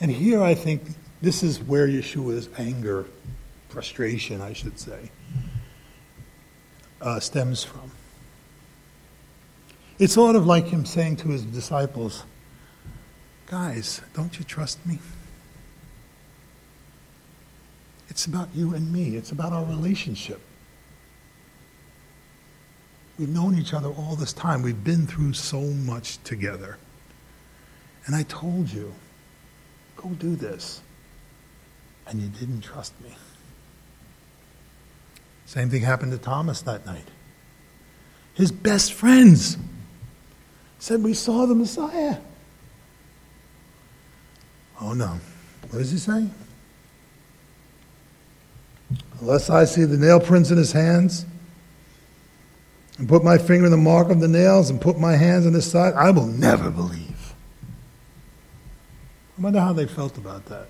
And 0.00 0.10
here 0.10 0.42
I 0.42 0.54
think 0.54 0.82
this 1.22 1.42
is 1.42 1.60
where 1.60 1.86
Yeshua's 1.86 2.48
anger, 2.58 3.06
frustration, 3.68 4.40
I 4.40 4.52
should 4.52 4.78
say, 4.78 5.10
uh, 7.00 7.20
stems 7.20 7.62
from. 7.62 7.90
It's 9.98 10.14
sort 10.14 10.34
of 10.34 10.46
like 10.46 10.66
him 10.66 10.86
saying 10.86 11.16
to 11.16 11.28
his 11.28 11.42
disciples, 11.44 12.24
Guys, 13.46 14.00
don't 14.14 14.38
you 14.38 14.44
trust 14.44 14.84
me? 14.86 14.98
It's 18.08 18.26
about 18.26 18.48
you 18.54 18.74
and 18.74 18.92
me, 18.92 19.16
it's 19.16 19.32
about 19.32 19.52
our 19.52 19.64
relationship. 19.64 20.40
We've 23.18 23.28
known 23.28 23.58
each 23.58 23.74
other 23.74 23.90
all 23.90 24.16
this 24.16 24.32
time, 24.32 24.62
we've 24.62 24.82
been 24.82 25.06
through 25.06 25.34
so 25.34 25.60
much 25.60 26.22
together. 26.24 26.78
And 28.06 28.16
I 28.16 28.22
told 28.22 28.72
you, 28.72 28.94
go 29.96 30.08
do 30.10 30.34
this. 30.34 30.80
And 32.10 32.20
you 32.20 32.28
didn't 32.28 32.62
trust 32.62 32.92
me. 33.02 33.14
Same 35.46 35.70
thing 35.70 35.82
happened 35.82 36.10
to 36.10 36.18
Thomas 36.18 36.60
that 36.62 36.84
night. 36.84 37.06
His 38.34 38.50
best 38.50 38.92
friends 38.92 39.56
said, 40.80 41.04
We 41.04 41.14
saw 41.14 41.46
the 41.46 41.54
Messiah. 41.54 42.16
Oh 44.80 44.92
no. 44.92 45.20
What 45.70 45.78
does 45.78 45.92
he 45.92 45.98
say? 45.98 46.26
Unless 49.20 49.48
I 49.48 49.64
see 49.64 49.84
the 49.84 49.96
nail 49.96 50.18
prints 50.18 50.50
in 50.50 50.56
his 50.56 50.72
hands 50.72 51.26
and 52.98 53.08
put 53.08 53.22
my 53.22 53.38
finger 53.38 53.66
in 53.66 53.70
the 53.70 53.76
mark 53.76 54.10
of 54.10 54.18
the 54.18 54.28
nails 54.28 54.68
and 54.68 54.80
put 54.80 54.98
my 54.98 55.14
hands 55.14 55.46
on 55.46 55.52
his 55.52 55.70
side, 55.70 55.94
I 55.94 56.10
will 56.10 56.26
never 56.26 56.70
believe. 56.70 57.34
I 59.38 59.42
wonder 59.42 59.60
how 59.60 59.72
they 59.72 59.86
felt 59.86 60.18
about 60.18 60.46
that. 60.46 60.66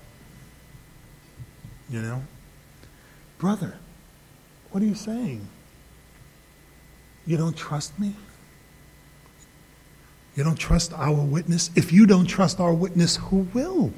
You 1.91 2.01
know? 2.01 2.23
Brother, 3.37 3.75
what 4.71 4.81
are 4.81 4.85
you 4.85 4.95
saying? 4.95 5.45
You 7.27 7.37
don't 7.37 7.55
trust 7.55 7.99
me? 7.99 8.15
You 10.35 10.45
don't 10.45 10.57
trust 10.57 10.93
our 10.93 11.13
witness? 11.13 11.69
If 11.75 11.91
you 11.91 12.05
don't 12.05 12.25
trust 12.25 12.61
our 12.61 12.73
witness, 12.73 13.17
who 13.17 13.47
will? 13.53 13.91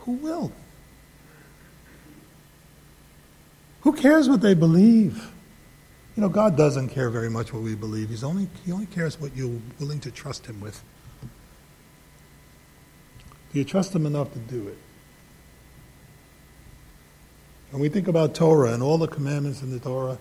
Who 0.00 0.12
will? 0.12 0.50
Who 3.82 3.92
cares 3.92 4.28
what 4.28 4.40
they 4.40 4.54
believe? 4.54 5.30
You 6.16 6.22
know, 6.22 6.28
God 6.28 6.56
doesn't 6.56 6.88
care 6.88 7.10
very 7.10 7.30
much 7.30 7.52
what 7.52 7.62
we 7.62 7.76
believe. 7.76 8.08
He's 8.08 8.24
only, 8.24 8.48
he 8.66 8.72
only 8.72 8.86
cares 8.86 9.20
what 9.20 9.36
you're 9.36 9.60
willing 9.78 10.00
to 10.00 10.10
trust 10.10 10.46
Him 10.46 10.60
with. 10.60 10.82
Do 13.52 13.58
you 13.60 13.64
trust 13.64 13.94
Him 13.94 14.04
enough 14.04 14.32
to 14.32 14.40
do 14.40 14.66
it? 14.66 14.78
When 17.70 17.82
we 17.82 17.88
think 17.88 18.08
about 18.08 18.34
Torah 18.34 18.72
and 18.72 18.82
all 18.82 18.98
the 18.98 19.08
commandments 19.08 19.62
in 19.62 19.70
the 19.70 19.78
Torah, 19.78 20.18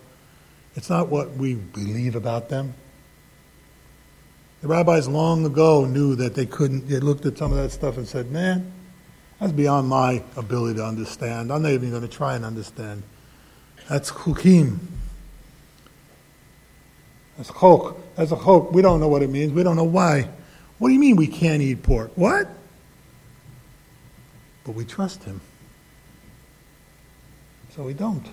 it's 0.75 0.89
not 0.89 1.08
what 1.08 1.32
we 1.34 1.56
believe 1.56 2.16
about 2.16 2.50
them. 2.50 2.74
The 4.62 4.68
rabbis 4.68 5.08
long 5.08 5.46
ago 5.46 5.86
knew 5.86 6.16
that 6.16 6.36
they 6.36 6.46
couldn't, 6.46 6.88
they 6.88 7.00
looked 7.00 7.25
at 7.25 7.38
some 7.38 7.51
of 7.51 7.58
that 7.58 7.72
stuff 7.72 7.98
and 7.98 8.08
said, 8.08 8.32
man, 8.32 8.72
that's 9.39 9.51
beyond 9.51 9.88
my 9.88 10.24
ability 10.36 10.77
to 10.80 10.86
understand. 10.86 11.54
I'm 11.54 11.62
not 11.62 11.72
even 11.72 11.92
going 11.92 12.01
to 12.01 12.08
try 12.08 12.36
and 12.36 12.44
understand. 12.44 13.04
That's 13.88 14.12
chukim. 14.12 14.80
That's 17.38 17.50
chok. 17.50 17.98
That's 18.16 18.32
a 18.32 18.36
chok. 18.36 18.72
We 18.72 18.82
don't 18.82 19.00
know 19.00 19.08
what 19.08 19.22
it 19.22 19.30
means. 19.30 19.54
We 19.54 19.63
don't 19.63 19.75
know 19.75 19.84
why. 19.84 20.27
What 20.80 20.89
do 20.89 20.94
you 20.94 21.00
mean 21.00 21.16
we 21.16 21.27
can't 21.27 21.62
eat 21.62 21.84
pork? 21.84 22.12
What? 22.16 22.48
But 24.63 24.72
we 24.74 24.86
trust 24.86 25.24
him. 25.24 25.39
So 27.77 27.84
we 27.84 27.93
don't. 27.93 28.25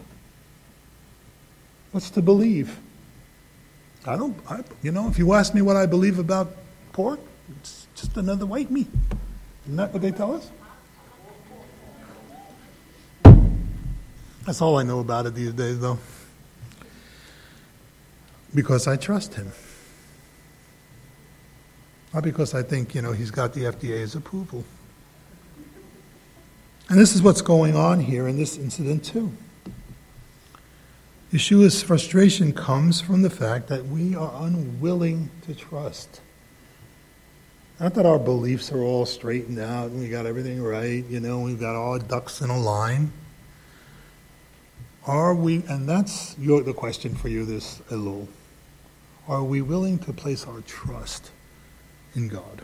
What's 1.93 2.09
to 2.11 2.23
believe? 2.23 2.79
I 4.07 4.17
don't, 4.17 4.35
I, 4.49 4.65
you 4.83 4.91
know, 4.91 5.07
if 5.09 5.19
you 5.19 5.35
ask 5.35 5.55
me 5.55 5.61
what 5.61 5.77
I 5.77 5.85
believe 5.85 6.19
about 6.19 6.57
pork, 6.93 7.21
it's 7.61 7.87
just 7.95 8.17
another 8.17 8.47
white 8.47 8.71
meat. 8.71 8.89
Isn't 9.65 9.77
that 9.77 9.93
what 9.93 10.01
they 10.01 10.13
tell 10.13 10.35
us? 10.35 10.51
That's 14.47 14.63
all 14.63 14.79
I 14.79 14.83
know 14.83 15.01
about 15.01 15.27
it 15.27 15.35
these 15.35 15.53
days, 15.53 15.79
though. 15.79 15.99
Because 18.55 18.89
I 18.89 18.97
trust 18.97 19.35
him. 19.35 19.53
Not 22.15 22.25
because 22.25 22.55
I 22.55 22.63
think, 22.63 22.95
you 22.95 23.03
know, 23.03 23.13
he's 23.13 23.31
got 23.31 23.53
the 23.53 23.65
FDA's 23.65 24.15
approval. 24.15 24.65
And 26.95 27.01
this 27.01 27.17
is 27.17 27.23
what's 27.23 27.43
going 27.43 27.75
on 27.75 27.99
here 27.99 28.29
in 28.29 28.37
this 28.37 28.57
incident, 28.57 29.05
too. 29.05 29.33
Yeshua's 31.33 31.83
frustration 31.83 32.53
comes 32.53 33.01
from 33.01 33.23
the 33.23 33.31
fact 33.31 33.67
that 33.67 33.85
we 33.87 34.15
are 34.15 34.33
unwilling 34.45 35.29
to 35.43 35.57
trust. 35.57 36.21
Not 37.81 37.95
that 37.95 38.07
our 38.07 38.21
beliefs 38.21 38.71
are 38.71 38.79
all 38.79 39.07
straightened 39.07 39.59
out 39.59 39.91
and 39.91 39.99
we 39.99 40.09
got 40.09 40.25
everything 40.25 40.63
right, 40.63 41.05
you 41.07 41.19
know, 41.19 41.41
we've 41.41 41.59
got 41.59 41.75
all 41.75 41.99
ducks 41.99 42.41
in 42.41 42.49
a 42.49 42.61
line. 42.61 43.13
Are 45.05 45.35
we, 45.35 45.65
and 45.67 45.89
that's 45.89 46.39
your, 46.39 46.63
the 46.63 46.75
question 46.75 47.17
for 47.17 47.27
you 47.27 47.45
this 47.45 47.79
Elul, 47.91 48.29
are 49.27 49.43
we 49.43 49.63
willing 49.63 49.99
to 49.99 50.13
place 50.13 50.47
our 50.47 50.61
trust 50.61 51.33
in 52.15 52.29
God? 52.29 52.63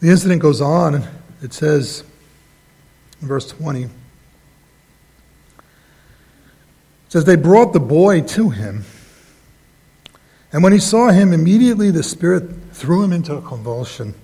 The 0.00 0.10
incident 0.10 0.42
goes 0.42 0.60
on, 0.60 1.06
it 1.42 1.52
says 1.52 2.04
in 3.20 3.28
verse 3.28 3.48
20, 3.48 3.84
it 3.84 3.90
says, 7.08 7.24
They 7.24 7.36
brought 7.36 7.72
the 7.72 7.80
boy 7.80 8.20
to 8.20 8.50
him. 8.50 8.84
And 10.52 10.62
when 10.62 10.72
he 10.72 10.78
saw 10.78 11.10
him, 11.10 11.32
immediately 11.32 11.90
the 11.90 12.02
Spirit 12.02 12.44
threw 12.72 13.02
him 13.02 13.12
into 13.12 13.34
a 13.34 13.42
convulsion 13.42 14.14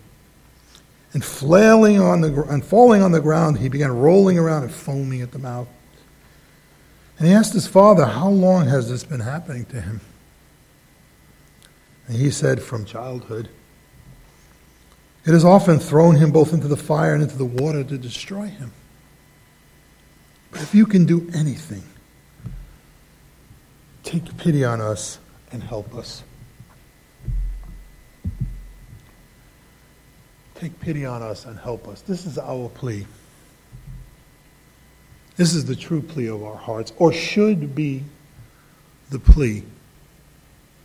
and 1.15 1.25
flailing 1.25 2.01
on 2.01 2.21
the 2.21 2.43
and 2.43 2.65
falling 2.65 3.01
on 3.01 3.13
the 3.13 3.21
ground, 3.21 3.59
he 3.59 3.69
began 3.69 3.93
rolling 3.93 4.37
around 4.37 4.65
and 4.65 4.73
foaming 4.73 5.23
at 5.23 5.31
the 5.31 5.39
mouth. 5.39 5.69
And 7.19 7.29
he 7.29 7.33
asked 7.33 7.53
his 7.53 7.69
father, 7.69 8.05
How 8.05 8.29
long 8.29 8.67
has 8.67 8.91
this 8.91 9.05
been 9.05 9.21
happening 9.21 9.65
to 9.67 9.81
him? 9.81 10.01
And 12.09 12.17
he 12.17 12.31
said, 12.31 12.61
From 12.61 12.85
childhood. 12.85 13.49
It 15.27 15.33
has 15.33 15.45
often 15.45 15.79
thrown 15.79 16.17
him 16.17 16.33
both 16.33 16.53
into 16.53 16.69
the 16.69 16.77
fire 16.77 17.15
and 17.15 17.23
into 17.23 17.37
the 17.37 17.47
water 17.47 17.83
to 17.83 17.97
destroy 17.97 18.47
him. 18.47 18.73
But 20.51 20.61
if 20.61 20.75
you 20.75 20.85
can 20.85 21.07
do 21.07 21.31
anything, 21.35 21.83
take 24.03 24.37
pity 24.37 24.65
on 24.65 24.81
us 24.81 25.19
and 25.51 25.63
help 25.63 25.95
us. 25.95 26.23
Take 30.57 30.79
pity 30.79 31.07
on 31.07 31.23
us 31.23 31.47
and 31.47 31.59
help 31.59 31.89
us. 31.89 32.03
This 32.03 32.27
is 32.27 32.39
our 32.39 32.69
plea. 32.69 33.07
This 35.37 35.55
is 35.55 35.65
the 35.65 35.75
true 35.75 36.03
plea 36.03 36.29
of 36.29 36.45
our 36.45 36.57
hearts, 36.57 36.93
or 36.97 37.13
should 37.13 37.75
be 37.75 38.05
the 39.11 39.19
plea 39.19 39.65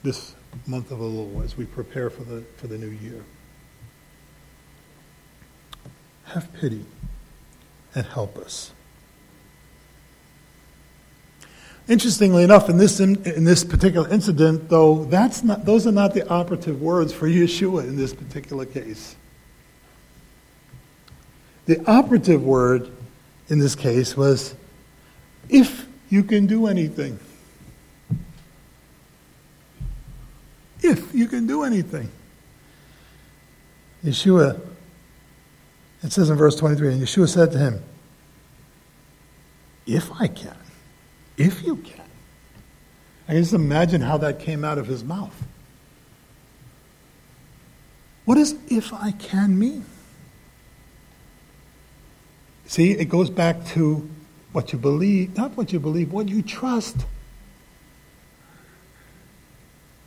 this 0.02 0.34
month 0.65 0.91
of 0.91 0.99
the 0.99 1.06
Elul 1.06 1.43
as 1.43 1.56
we 1.56 1.65
prepare 1.65 2.10
for 2.10 2.23
the, 2.23 2.41
for 2.58 2.67
the 2.67 2.78
new 2.78 2.89
year. 2.89 3.23
Have 6.29 6.53
pity 6.53 6.85
and 7.95 8.05
help 8.05 8.37
us. 8.37 8.71
Interestingly 11.87 12.43
enough, 12.43 12.69
in 12.69 12.77
this, 12.77 12.99
in, 12.99 13.15
in, 13.25 13.45
this 13.45 13.63
particular 13.63 14.07
incident, 14.09 14.69
though, 14.69 15.05
that's 15.05 15.43
not, 15.43 15.65
those 15.65 15.87
are 15.87 15.91
not 15.91 16.13
the 16.13 16.27
operative 16.29 16.79
words 16.83 17.11
for 17.11 17.27
Yeshua 17.27 17.83
in 17.83 17.95
this 17.95 18.13
particular 18.13 18.67
case. 18.67 19.15
The 21.65 21.83
operative 21.89 22.43
word 22.43 22.91
in 23.47 23.57
this 23.57 23.73
case 23.73 24.15
was, 24.15 24.53
if 25.49 25.87
you 26.11 26.23
can 26.23 26.45
do 26.45 26.67
anything. 26.67 27.19
If 30.81 31.13
you 31.13 31.27
can 31.27 31.47
do 31.47 31.63
anything. 31.63 32.11
Yeshua, 34.05 34.61
it 36.03 36.12
says 36.12 36.29
in 36.29 36.38
verse 36.38 36.55
23, 36.55 36.93
and 36.93 37.01
Yeshua 37.01 37.27
said 37.27 37.51
to 37.51 37.57
him, 37.57 37.83
If 39.85 40.12
I 40.19 40.27
can, 40.27 40.55
if 41.38 41.63
you 41.63 41.77
can. 41.77 42.05
I 43.27 43.33
can 43.33 43.41
just 43.41 43.53
imagine 43.53 44.01
how 44.01 44.17
that 44.17 44.39
came 44.39 44.63
out 44.63 44.77
of 44.77 44.88
his 44.88 45.03
mouth. 45.03 45.35
What 48.25 48.35
does 48.35 48.55
if 48.69 48.93
I 48.93 49.12
can 49.12 49.57
mean? 49.57 49.85
See, 52.65 52.91
it 52.91 53.05
goes 53.05 53.29
back 53.29 53.65
to 53.67 54.07
what 54.51 54.71
you 54.71 54.79
believe, 54.79 55.35
not 55.35 55.57
what 55.57 55.73
you 55.73 55.79
believe, 55.79 56.12
what 56.12 56.29
you 56.29 56.41
trust. 56.41 56.97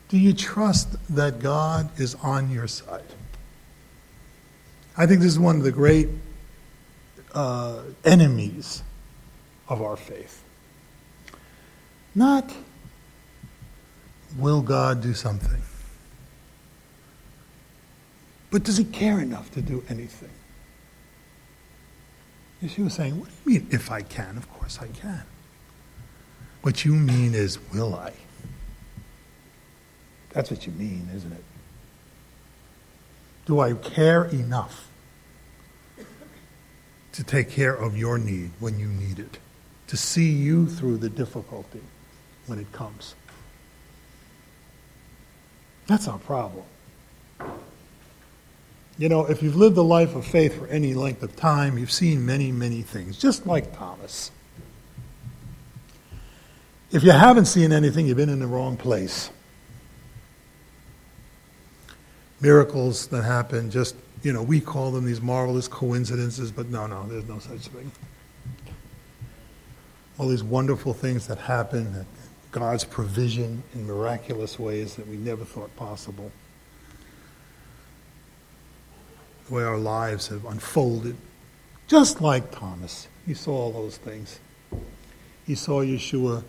Do 0.08 0.18
you 0.18 0.32
trust 0.32 0.94
that 1.14 1.40
God 1.40 1.90
is 1.98 2.14
on 2.16 2.50
your 2.50 2.68
side? 2.68 3.02
I 4.96 5.06
think 5.06 5.20
this 5.20 5.32
is 5.32 5.38
one 5.38 5.56
of 5.56 5.62
the 5.62 5.72
great 5.72 6.08
uh, 7.34 7.82
enemies 8.04 8.82
of 9.68 9.80
our 9.80 9.96
faith. 9.96 10.44
Not, 12.14 12.54
will 14.36 14.60
God 14.60 15.00
do 15.00 15.14
something? 15.14 15.62
But 18.50 18.64
does 18.64 18.76
he 18.76 18.84
care 18.84 19.18
enough 19.18 19.50
to 19.52 19.62
do 19.62 19.82
anything? 19.88 20.28
She 22.68 22.82
was 22.82 22.92
saying, 22.92 23.18
What 23.18 23.28
do 23.28 23.52
you 23.52 23.60
mean, 23.60 23.68
if 23.72 23.90
I 23.90 24.02
can? 24.02 24.36
Of 24.36 24.48
course 24.52 24.78
I 24.80 24.86
can. 24.88 25.22
What 26.60 26.84
you 26.84 26.92
mean 26.94 27.34
is, 27.34 27.58
will 27.72 27.94
I? 27.94 28.12
That's 30.30 30.50
what 30.50 30.66
you 30.66 30.72
mean, 30.72 31.08
isn't 31.14 31.32
it? 31.32 31.44
Do 33.46 33.60
I 33.60 33.74
care 33.74 34.24
enough 34.24 34.88
to 37.12 37.24
take 37.24 37.50
care 37.50 37.74
of 37.74 37.96
your 37.96 38.18
need 38.18 38.52
when 38.60 38.78
you 38.78 38.88
need 38.88 39.18
it? 39.18 39.38
To 39.88 39.96
see 39.96 40.30
you 40.30 40.66
through 40.66 40.98
the 40.98 41.10
difficulty 41.10 41.82
when 42.46 42.58
it 42.58 42.70
comes? 42.72 43.14
That's 45.86 46.08
our 46.08 46.18
problem. 46.18 46.64
You 48.98 49.08
know, 49.08 49.26
if 49.26 49.42
you've 49.42 49.56
lived 49.56 49.76
a 49.76 49.82
life 49.82 50.14
of 50.14 50.24
faith 50.24 50.58
for 50.58 50.66
any 50.68 50.94
length 50.94 51.22
of 51.22 51.34
time, 51.34 51.78
you've 51.78 51.90
seen 51.90 52.24
many, 52.24 52.52
many 52.52 52.82
things, 52.82 53.18
just 53.18 53.46
like 53.46 53.76
Thomas. 53.76 54.30
If 56.92 57.02
you 57.02 57.10
haven't 57.10 57.46
seen 57.46 57.72
anything, 57.72 58.06
you've 58.06 58.18
been 58.18 58.28
in 58.28 58.38
the 58.38 58.46
wrong 58.46 58.76
place. 58.76 59.30
Miracles 62.42 63.06
that 63.06 63.22
happen, 63.22 63.70
just, 63.70 63.94
you 64.22 64.32
know, 64.32 64.42
we 64.42 64.60
call 64.60 64.90
them 64.90 65.04
these 65.06 65.20
marvelous 65.20 65.68
coincidences, 65.68 66.50
but 66.50 66.68
no, 66.68 66.86
no, 66.88 67.06
there's 67.06 67.28
no 67.28 67.38
such 67.38 67.68
thing. 67.68 67.90
All 70.18 70.28
these 70.28 70.42
wonderful 70.42 70.92
things 70.92 71.28
that 71.28 71.38
happen, 71.38 71.92
that 71.94 72.06
God's 72.50 72.84
provision 72.84 73.62
in 73.74 73.86
miraculous 73.86 74.58
ways 74.58 74.96
that 74.96 75.06
we 75.06 75.16
never 75.16 75.44
thought 75.44 75.74
possible. 75.76 76.32
The 79.48 79.54
way 79.54 79.62
our 79.62 79.78
lives 79.78 80.26
have 80.28 80.44
unfolded, 80.44 81.16
just 81.86 82.20
like 82.20 82.50
Thomas. 82.50 83.06
He 83.24 83.34
saw 83.34 83.52
all 83.52 83.72
those 83.72 83.96
things. 83.96 84.40
He 85.46 85.54
saw 85.54 85.80
Yeshua 85.80 86.42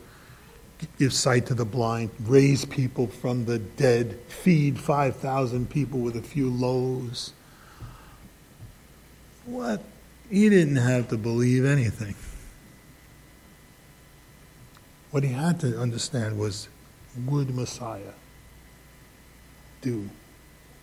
give 1.00 1.14
sight 1.14 1.46
to 1.48 1.54
the 1.54 1.66
blind, 1.66 2.10
raise 2.22 2.66
people 2.66 3.08
from 3.08 3.46
the 3.46 3.60
dead, 3.60 4.20
feed 4.28 4.80
5,000 4.80 5.70
people 5.70 6.00
with 6.00 6.16
a 6.16 6.22
few 6.22 6.50
loaves. 6.50 7.34
What? 9.46 9.84
He 10.30 10.50
didn't 10.50 10.78
have 10.78 11.10
to 11.10 11.18
believe 11.18 11.66
anything. 11.66 12.16
What 15.12 15.24
he 15.24 15.32
had 15.32 15.60
to 15.60 15.80
understand 15.80 16.40
was 16.40 16.70
would 17.26 17.54
Messiah 17.54 18.14
do 19.82 20.10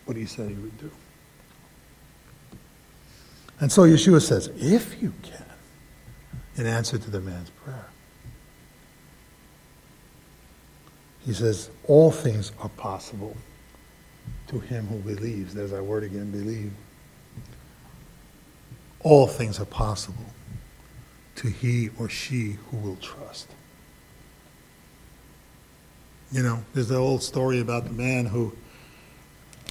what 0.05 0.17
he 0.17 0.25
said 0.25 0.51
he 0.51 0.55
would 0.55 0.79
do? 0.79 0.91
And 3.59 3.71
so 3.71 3.83
Yeshua 3.83 4.23
says, 4.23 4.51
if 4.57 5.03
you 5.03 5.13
can, 5.23 5.45
in 6.57 6.67
answer 6.67 6.99
to 6.99 7.11
the 7.11 7.21
man's 7.21 7.51
prayer. 7.51 7.90
He 11.25 11.33
says, 11.33 11.71
All 11.87 12.11
things 12.11 12.53
are 12.61 12.69
possible 12.71 13.37
to 14.49 14.59
him 14.59 14.87
who 14.87 14.99
believes. 14.99 15.55
There's 15.55 15.73
our 15.73 15.83
word 15.83 16.03
again, 16.03 16.31
believe. 16.31 16.73
All 19.01 19.27
things 19.27 19.61
are 19.61 19.67
possible 19.67 20.27
to 21.37 21.49
he 21.49 21.91
or 21.99 22.09
she 22.09 22.57
who 22.71 22.77
will 22.79 22.97
trust. 22.97 23.49
You 26.33 26.43
know, 26.43 26.65
there's 26.75 26.89
the 26.89 26.97
old 26.97 27.23
story 27.23 27.61
about 27.61 27.85
the 27.85 27.93
man 27.93 28.27
who 28.27 28.53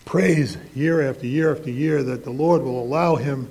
prays 0.06 0.58
year 0.76 1.08
after 1.08 1.28
year 1.28 1.56
after 1.56 1.70
year 1.70 2.04
that 2.04 2.24
the 2.24 2.32
Lord 2.32 2.64
will 2.64 2.82
allow 2.82 3.16
him 3.16 3.50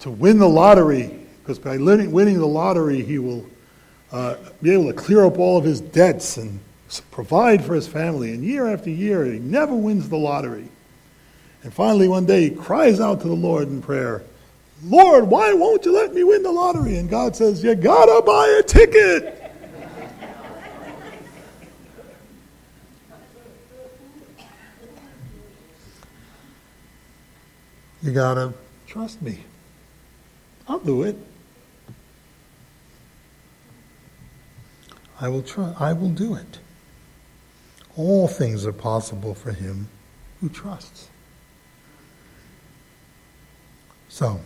to 0.00 0.10
win 0.10 0.38
the 0.38 0.48
lottery, 0.48 1.26
because 1.40 1.58
by 1.58 1.76
winning 1.76 2.38
the 2.38 2.46
lottery, 2.46 3.02
he 3.02 3.18
will 3.18 3.46
uh, 4.10 4.36
be 4.62 4.72
able 4.72 4.86
to 4.86 4.92
clear 4.92 5.24
up 5.24 5.38
all 5.38 5.58
of 5.58 5.64
his 5.64 5.80
debts 5.80 6.36
and 6.36 6.58
provide 7.10 7.64
for 7.64 7.74
his 7.74 7.86
family. 7.86 8.32
And 8.32 8.44
year 8.44 8.66
after 8.66 8.90
year, 8.90 9.24
he 9.24 9.38
never 9.38 9.74
wins 9.74 10.08
the 10.08 10.16
lottery. 10.16 10.68
And 11.62 11.72
finally, 11.72 12.08
one 12.08 12.26
day, 12.26 12.48
he 12.48 12.50
cries 12.50 13.00
out 13.00 13.20
to 13.22 13.28
the 13.28 13.34
Lord 13.34 13.68
in 13.68 13.80
prayer, 13.80 14.22
Lord, 14.84 15.28
why 15.28 15.54
won't 15.54 15.84
you 15.86 15.92
let 15.92 16.12
me 16.12 16.24
win 16.24 16.42
the 16.42 16.52
lottery? 16.52 16.98
And 16.98 17.08
God 17.08 17.34
says, 17.34 17.64
You 17.64 17.74
gotta 17.74 18.20
buy 18.22 18.58
a 18.58 18.62
ticket. 18.62 19.40
you 28.02 28.12
gotta 28.12 28.52
trust 28.86 29.22
me. 29.22 29.38
I'll 30.68 30.78
do 30.80 31.02
it. 31.02 31.16
I 35.18 35.28
will 35.28 35.42
try. 35.42 35.74
I 35.78 35.94
will 35.94 36.10
do 36.10 36.34
it. 36.34 36.58
All 37.96 38.26
things 38.26 38.66
are 38.66 38.72
possible 38.72 39.34
for 39.34 39.52
him 39.52 39.88
who 40.40 40.48
trusts. 40.48 41.08
So, 44.08 44.40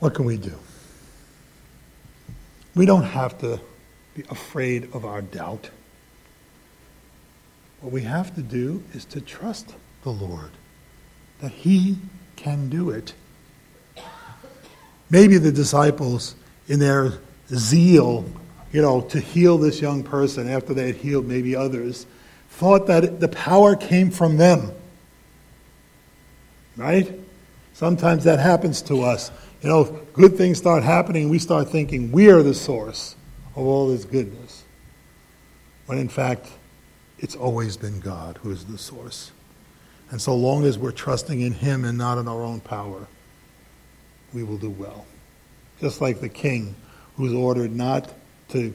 what 0.00 0.14
can 0.14 0.24
we 0.24 0.36
do? 0.36 0.54
We 2.74 2.86
don't 2.86 3.04
have 3.04 3.38
to 3.38 3.60
be 4.14 4.24
afraid 4.28 4.88
of 4.92 5.04
our 5.04 5.22
doubt. 5.22 5.70
What 7.80 7.92
we 7.92 8.02
have 8.02 8.34
to 8.34 8.42
do 8.42 8.82
is 8.92 9.04
to 9.06 9.20
trust 9.20 9.74
the 10.02 10.10
Lord, 10.10 10.50
that 11.40 11.52
He 11.52 11.98
can 12.36 12.68
do 12.68 12.90
it. 12.90 13.14
Maybe 15.10 15.38
the 15.38 15.52
disciples, 15.52 16.34
in 16.66 16.80
their 16.80 17.18
zeal 17.48 18.24
you 18.74 18.82
know, 18.82 19.02
to 19.02 19.20
heal 19.20 19.56
this 19.56 19.80
young 19.80 20.02
person 20.02 20.48
after 20.48 20.74
they 20.74 20.88
had 20.88 20.96
healed 20.96 21.28
maybe 21.28 21.54
others, 21.54 22.06
thought 22.48 22.88
that 22.88 23.20
the 23.20 23.28
power 23.28 23.76
came 23.76 24.10
from 24.10 24.36
them. 24.36 24.72
Right? 26.76 27.16
Sometimes 27.72 28.24
that 28.24 28.40
happens 28.40 28.82
to 28.82 29.02
us. 29.02 29.30
You 29.62 29.68
know, 29.68 29.84
good 30.12 30.36
things 30.36 30.58
start 30.58 30.82
happening, 30.82 31.28
we 31.28 31.38
start 31.38 31.68
thinking 31.68 32.10
we 32.10 32.30
are 32.30 32.42
the 32.42 32.52
source 32.52 33.14
of 33.54 33.64
all 33.64 33.90
this 33.90 34.04
goodness. 34.04 34.64
When 35.86 35.98
in 35.98 36.08
fact, 36.08 36.48
it's 37.20 37.36
always 37.36 37.76
been 37.76 38.00
God 38.00 38.40
who 38.42 38.50
is 38.50 38.64
the 38.64 38.76
source. 38.76 39.30
And 40.10 40.20
so 40.20 40.34
long 40.34 40.64
as 40.64 40.78
we're 40.78 40.90
trusting 40.90 41.40
in 41.40 41.52
Him 41.52 41.84
and 41.84 41.96
not 41.96 42.18
in 42.18 42.26
our 42.26 42.42
own 42.42 42.58
power, 42.58 43.06
we 44.32 44.42
will 44.42 44.58
do 44.58 44.70
well. 44.70 45.06
Just 45.80 46.00
like 46.00 46.20
the 46.20 46.28
king 46.28 46.74
who's 47.16 47.32
ordered 47.32 47.70
not 47.70 48.12
to 48.50 48.72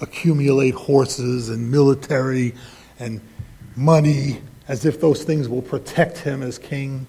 accumulate 0.00 0.74
horses 0.74 1.48
and 1.48 1.70
military 1.70 2.54
and 2.98 3.20
money 3.74 4.40
as 4.68 4.84
if 4.84 5.00
those 5.00 5.24
things 5.24 5.48
will 5.48 5.62
protect 5.62 6.18
him 6.18 6.42
as 6.42 6.58
king. 6.58 7.06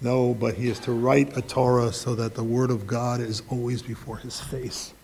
No, 0.00 0.34
but 0.34 0.54
he 0.54 0.68
is 0.68 0.78
to 0.80 0.92
write 0.92 1.36
a 1.36 1.42
Torah 1.42 1.92
so 1.92 2.14
that 2.14 2.34
the 2.34 2.44
word 2.44 2.70
of 2.70 2.86
God 2.86 3.20
is 3.20 3.42
always 3.48 3.82
before 3.82 4.16
his 4.16 4.40
face. 4.40 4.94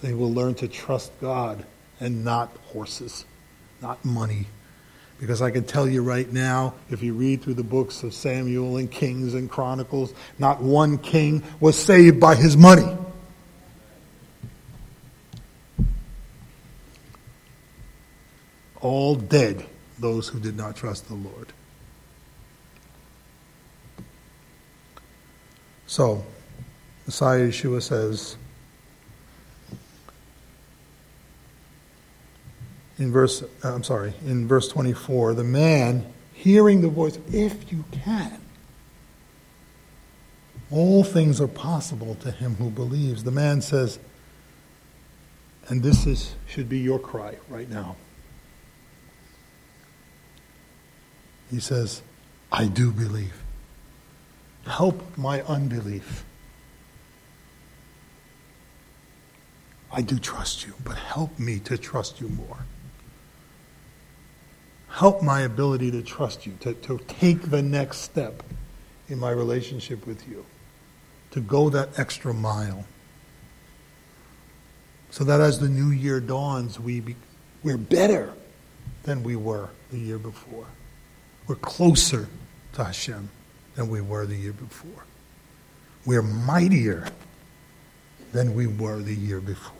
So 0.00 0.08
he 0.08 0.14
will 0.14 0.32
learn 0.32 0.54
to 0.56 0.68
trust 0.68 1.12
God 1.20 1.64
and 2.00 2.24
not 2.24 2.56
horses, 2.72 3.24
not 3.80 4.04
money. 4.04 4.46
Because 5.20 5.42
I 5.42 5.50
can 5.50 5.64
tell 5.64 5.88
you 5.88 6.02
right 6.02 6.32
now, 6.32 6.74
if 6.90 7.02
you 7.02 7.12
read 7.12 7.42
through 7.42 7.54
the 7.54 7.64
books 7.64 8.04
of 8.04 8.14
Samuel 8.14 8.76
and 8.76 8.88
Kings 8.88 9.34
and 9.34 9.50
Chronicles, 9.50 10.14
not 10.38 10.62
one 10.62 10.98
king 10.98 11.42
was 11.58 11.76
saved 11.76 12.20
by 12.20 12.36
his 12.36 12.56
money. 12.56 12.86
All 18.88 19.14
dead, 19.14 19.66
those 19.98 20.28
who 20.28 20.40
did 20.40 20.56
not 20.56 20.76
trust 20.76 21.08
the 21.08 21.14
Lord. 21.14 21.52
So, 25.86 26.24
Messiah 27.06 27.48
Yeshua 27.48 27.82
says 27.82 28.36
in 32.98 33.12
verse, 33.12 33.42
uh, 33.42 33.74
I'm 33.74 33.84
sorry, 33.84 34.12
in 34.26 34.46
verse 34.46 34.68
24, 34.68 35.34
the 35.34 35.44
man 35.44 36.12
hearing 36.32 36.80
the 36.80 36.88
voice, 36.88 37.18
if 37.32 37.72
you 37.72 37.84
can, 37.92 38.40
all 40.70 41.02
things 41.02 41.40
are 41.40 41.48
possible 41.48 42.14
to 42.16 42.30
him 42.30 42.56
who 42.56 42.70
believes. 42.70 43.24
The 43.24 43.30
man 43.30 43.62
says, 43.62 43.98
and 45.68 45.82
this 45.82 46.06
is, 46.06 46.34
should 46.46 46.68
be 46.68 46.78
your 46.78 46.98
cry 46.98 47.36
right 47.48 47.68
now. 47.68 47.96
He 51.50 51.60
says, 51.60 52.02
I 52.52 52.66
do 52.66 52.92
believe. 52.92 53.42
Help 54.66 55.16
my 55.16 55.42
unbelief. 55.42 56.24
I 59.90 60.02
do 60.02 60.18
trust 60.18 60.66
you, 60.66 60.74
but 60.84 60.96
help 60.96 61.38
me 61.38 61.58
to 61.60 61.78
trust 61.78 62.20
you 62.20 62.28
more. 62.28 62.58
Help 64.88 65.22
my 65.22 65.40
ability 65.40 65.90
to 65.92 66.02
trust 66.02 66.46
you, 66.46 66.54
to, 66.60 66.74
to 66.74 66.98
take 67.08 67.50
the 67.50 67.62
next 67.62 67.98
step 67.98 68.42
in 69.08 69.18
my 69.18 69.30
relationship 69.30 70.06
with 70.06 70.28
you, 70.28 70.44
to 71.30 71.40
go 71.40 71.70
that 71.70 71.98
extra 71.98 72.34
mile. 72.34 72.84
So 75.10 75.24
that 75.24 75.40
as 75.40 75.58
the 75.58 75.68
new 75.68 75.90
year 75.90 76.20
dawns, 76.20 76.78
we 76.78 77.00
be, 77.00 77.16
we're 77.62 77.78
better 77.78 78.32
than 79.04 79.22
we 79.22 79.36
were 79.36 79.70
the 79.90 79.98
year 79.98 80.18
before. 80.18 80.66
We're 81.48 81.56
closer 81.56 82.28
to 82.74 82.84
Hashem 82.84 83.30
than 83.74 83.88
we 83.88 84.02
were 84.02 84.26
the 84.26 84.36
year 84.36 84.52
before. 84.52 85.04
We're 86.04 86.22
mightier 86.22 87.08
than 88.32 88.54
we 88.54 88.66
were 88.66 89.00
the 89.00 89.14
year 89.14 89.40
before. 89.40 89.74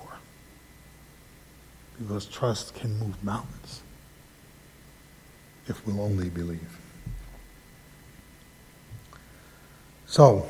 Because 1.98 2.26
trust 2.26 2.74
can 2.74 2.98
move 2.98 3.22
mountains 3.22 3.83
if 5.66 5.87
we'll 5.87 6.00
only 6.00 6.31
believe. 6.31 6.78
So, 10.07 10.46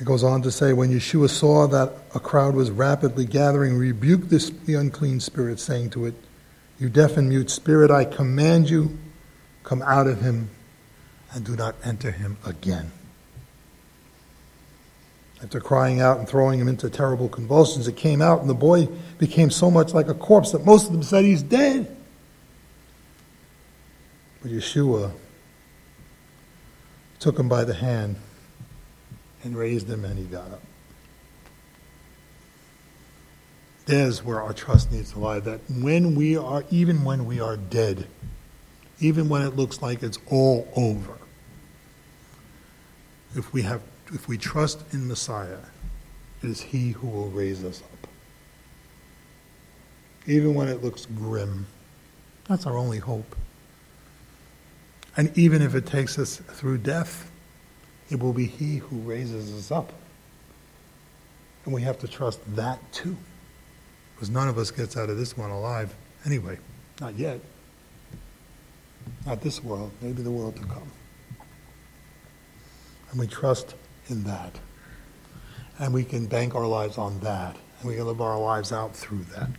it 0.00 0.04
goes 0.04 0.24
on 0.24 0.40
to 0.42 0.50
say, 0.50 0.72
when 0.72 0.90
Yeshua 0.90 1.28
saw 1.28 1.66
that 1.66 1.92
a 2.14 2.20
crowd 2.20 2.54
was 2.54 2.70
rapidly 2.70 3.26
gathering, 3.26 3.76
rebuked 3.76 4.30
this, 4.30 4.48
the 4.48 4.74
unclean 4.74 5.20
spirit, 5.20 5.60
saying 5.60 5.90
to 5.90 6.06
it, 6.06 6.14
You 6.78 6.88
deaf 6.88 7.16
and 7.16 7.28
mute 7.28 7.50
spirit, 7.50 7.90
I 7.90 8.04
command 8.04 8.68
you, 8.68 8.98
come 9.62 9.82
out 9.82 10.06
of 10.06 10.20
him 10.20 10.50
and 11.32 11.44
do 11.44 11.56
not 11.56 11.76
enter 11.84 12.10
him 12.10 12.36
again. 12.44 12.90
After 15.42 15.60
crying 15.60 16.00
out 16.00 16.18
and 16.18 16.28
throwing 16.28 16.58
him 16.58 16.68
into 16.68 16.88
terrible 16.88 17.28
convulsions, 17.28 17.86
it 17.86 17.96
came 17.96 18.22
out, 18.22 18.40
and 18.40 18.48
the 18.48 18.54
boy 18.54 18.88
became 19.18 19.50
so 19.50 19.70
much 19.70 19.92
like 19.92 20.08
a 20.08 20.14
corpse 20.14 20.52
that 20.52 20.64
most 20.64 20.86
of 20.86 20.92
them 20.92 21.02
said 21.02 21.24
he's 21.24 21.42
dead. 21.42 21.94
But 24.42 24.52
Yeshua 24.52 25.12
took 27.18 27.38
him 27.38 27.48
by 27.48 27.64
the 27.64 27.74
hand 27.74 28.16
and 29.42 29.56
raised 29.56 29.88
him, 29.88 30.04
and 30.04 30.18
he 30.18 30.24
got 30.24 30.50
up. 30.50 30.62
There's 33.86 34.24
where 34.24 34.40
our 34.40 34.54
trust 34.54 34.92
needs 34.92 35.12
to 35.12 35.18
lie. 35.18 35.40
That 35.40 35.60
when 35.68 36.14
we 36.14 36.36
are, 36.36 36.64
even 36.70 37.04
when 37.04 37.26
we 37.26 37.40
are 37.40 37.56
dead, 37.56 38.06
even 39.00 39.28
when 39.28 39.42
it 39.42 39.56
looks 39.56 39.82
like 39.82 40.02
it's 40.02 40.18
all 40.30 40.68
over, 40.74 41.18
if 43.36 43.52
we 43.52 43.62
have, 43.62 43.82
if 44.06 44.28
we 44.28 44.38
trust 44.38 44.80
in 44.92 45.06
Messiah, 45.06 45.58
it 46.42 46.48
is 46.48 46.60
He 46.60 46.92
who 46.92 47.08
will 47.08 47.28
raise 47.28 47.64
us 47.64 47.82
up. 47.82 48.08
Even 50.26 50.54
when 50.54 50.68
it 50.68 50.82
looks 50.82 51.06
grim, 51.06 51.66
that's 52.48 52.66
our 52.66 52.78
only 52.78 52.98
hope. 52.98 53.36
And 55.16 55.36
even 55.36 55.62
if 55.62 55.74
it 55.74 55.86
takes 55.86 56.18
us 56.18 56.36
through 56.36 56.78
death, 56.78 57.30
it 58.10 58.20
will 58.20 58.32
be 58.32 58.46
He 58.46 58.76
who 58.76 58.96
raises 59.00 59.52
us 59.52 59.70
up. 59.70 59.92
And 61.64 61.74
we 61.74 61.82
have 61.82 61.98
to 62.00 62.08
trust 62.08 62.40
that 62.56 62.80
too. 62.92 63.16
Because 64.14 64.30
none 64.30 64.48
of 64.48 64.58
us 64.58 64.70
gets 64.70 64.96
out 64.96 65.10
of 65.10 65.16
this 65.16 65.36
one 65.36 65.50
alive 65.50 65.94
anyway. 66.24 66.58
Not 67.00 67.16
yet. 67.16 67.40
Not 69.26 69.40
this 69.40 69.62
world, 69.62 69.90
maybe 70.00 70.22
the 70.22 70.30
world 70.30 70.56
to 70.56 70.62
come. 70.62 70.90
And 73.10 73.20
we 73.20 73.26
trust 73.26 73.74
in 74.08 74.24
that. 74.24 74.58
And 75.78 75.92
we 75.92 76.04
can 76.04 76.26
bank 76.26 76.54
our 76.54 76.66
lives 76.66 76.98
on 76.98 77.20
that. 77.20 77.56
And 77.80 77.88
we 77.88 77.96
can 77.96 78.06
live 78.06 78.20
our 78.20 78.38
lives 78.38 78.72
out 78.72 78.94
through 78.94 79.24
that. 79.34 79.50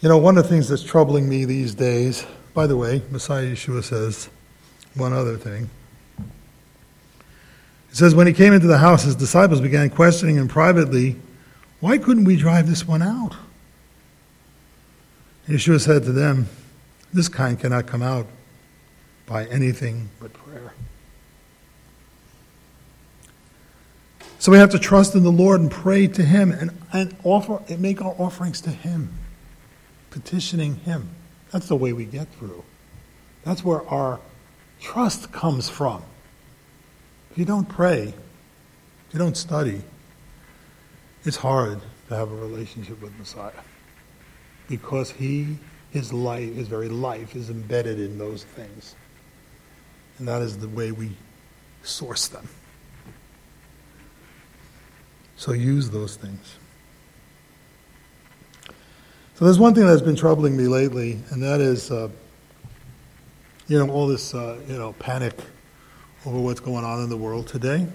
You 0.00 0.08
know, 0.08 0.18
one 0.18 0.38
of 0.38 0.44
the 0.44 0.48
things 0.48 0.68
that's 0.68 0.84
troubling 0.84 1.28
me 1.28 1.44
these 1.44 1.74
days, 1.74 2.24
by 2.54 2.66
the 2.66 2.76
way, 2.76 3.02
Messiah 3.10 3.46
Yeshua 3.46 3.82
says 3.82 4.28
one 4.94 5.12
other 5.12 5.36
thing. 5.36 5.68
Says, 7.98 8.14
when 8.14 8.28
he 8.28 8.32
came 8.32 8.52
into 8.52 8.68
the 8.68 8.78
house, 8.78 9.02
his 9.02 9.16
disciples 9.16 9.60
began 9.60 9.90
questioning 9.90 10.36
him 10.36 10.46
privately, 10.46 11.16
Why 11.80 11.98
couldn't 11.98 12.26
we 12.26 12.36
drive 12.36 12.68
this 12.68 12.86
one 12.86 13.02
out? 13.02 13.34
And 15.48 15.58
Yeshua 15.58 15.80
said 15.80 16.04
to 16.04 16.12
them, 16.12 16.46
This 17.12 17.28
kind 17.28 17.58
cannot 17.58 17.88
come 17.88 18.00
out 18.00 18.28
by 19.26 19.46
anything 19.46 20.10
but 20.20 20.32
prayer. 20.32 20.74
So 24.38 24.52
we 24.52 24.58
have 24.58 24.70
to 24.70 24.78
trust 24.78 25.16
in 25.16 25.24
the 25.24 25.32
Lord 25.32 25.60
and 25.60 25.68
pray 25.68 26.06
to 26.06 26.22
Him 26.22 26.52
and, 26.52 26.70
and 26.92 27.16
offer 27.24 27.60
and 27.68 27.80
make 27.80 28.00
our 28.00 28.14
offerings 28.16 28.60
to 28.60 28.70
Him 28.70 29.12
petitioning 30.10 30.76
Him. 30.76 31.08
That's 31.50 31.66
the 31.66 31.74
way 31.74 31.92
we 31.92 32.04
get 32.04 32.28
through. 32.34 32.62
That's 33.42 33.64
where 33.64 33.84
our 33.88 34.20
trust 34.78 35.32
comes 35.32 35.68
from. 35.68 36.04
You 37.38 37.44
don't 37.44 37.68
pray, 37.68 38.12
you 39.12 39.18
don't 39.20 39.36
study, 39.36 39.80
it's 41.24 41.36
hard 41.36 41.80
to 42.08 42.16
have 42.16 42.32
a 42.32 42.34
relationship 42.34 43.00
with 43.00 43.16
Messiah 43.16 43.52
because 44.68 45.12
He, 45.12 45.56
His 45.92 46.12
life, 46.12 46.52
His 46.56 46.66
very 46.66 46.88
life, 46.88 47.36
is 47.36 47.48
embedded 47.48 48.00
in 48.00 48.18
those 48.18 48.42
things. 48.42 48.96
And 50.18 50.26
that 50.26 50.42
is 50.42 50.58
the 50.58 50.68
way 50.68 50.90
we 50.90 51.12
source 51.84 52.26
them. 52.26 52.48
So 55.36 55.52
use 55.52 55.90
those 55.90 56.16
things. 56.16 56.56
So 59.34 59.44
there's 59.44 59.60
one 59.60 59.76
thing 59.76 59.86
that's 59.86 60.02
been 60.02 60.16
troubling 60.16 60.56
me 60.56 60.64
lately, 60.64 61.20
and 61.30 61.40
that 61.44 61.60
is, 61.60 61.92
uh, 61.92 62.08
you 63.68 63.78
know, 63.78 63.92
all 63.92 64.08
this, 64.08 64.34
uh, 64.34 64.58
you 64.66 64.76
know, 64.76 64.92
panic 64.94 65.38
over 66.26 66.38
what's 66.38 66.60
going 66.60 66.84
on 66.84 67.02
in 67.02 67.08
the 67.08 67.16
world 67.16 67.46
today. 67.46 67.86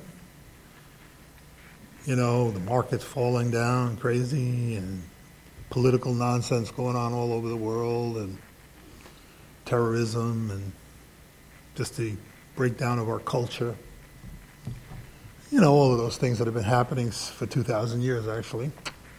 You 2.06 2.16
know, 2.16 2.52
the 2.52 2.60
market's 2.60 3.04
falling 3.04 3.52
down 3.52 3.98
crazy, 3.98 4.76
and 4.76 5.04
political 5.70 6.14
nonsense 6.14 6.72
going 6.72 6.96
on 6.96 7.14
all 7.14 7.34
over 7.34 7.48
the 7.48 7.58
world, 7.58 8.18
and 8.18 8.38
terrorism, 9.66 10.52
and 10.52 10.72
just 11.76 11.98
the 11.98 12.16
breakdown 12.56 13.00
of 13.00 13.10
our 13.10 13.20
culture. 13.20 13.76
You 15.52 15.62
know, 15.62 15.74
all 15.74 15.92
of 15.92 15.98
those 15.98 16.18
things 16.18 16.40
that 16.40 16.46
have 16.46 16.54
been 16.54 16.64
happening 16.64 17.12
for 17.12 17.46
2,000 17.46 18.02
years, 18.02 18.28
actually 18.28 18.72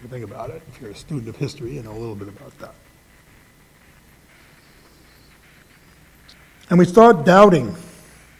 you 0.04 0.10
think 0.10 0.24
about 0.24 0.50
it. 0.50 0.62
If 0.68 0.80
you're 0.80 0.90
a 0.90 0.94
student 0.94 1.28
of 1.28 1.36
history, 1.36 1.74
you 1.74 1.82
know 1.82 1.92
a 1.92 1.98
little 1.98 2.14
bit 2.14 2.28
about 2.28 2.56
that. 2.58 2.74
And 6.68 6.78
we 6.78 6.84
start 6.84 7.24
doubting, 7.24 7.74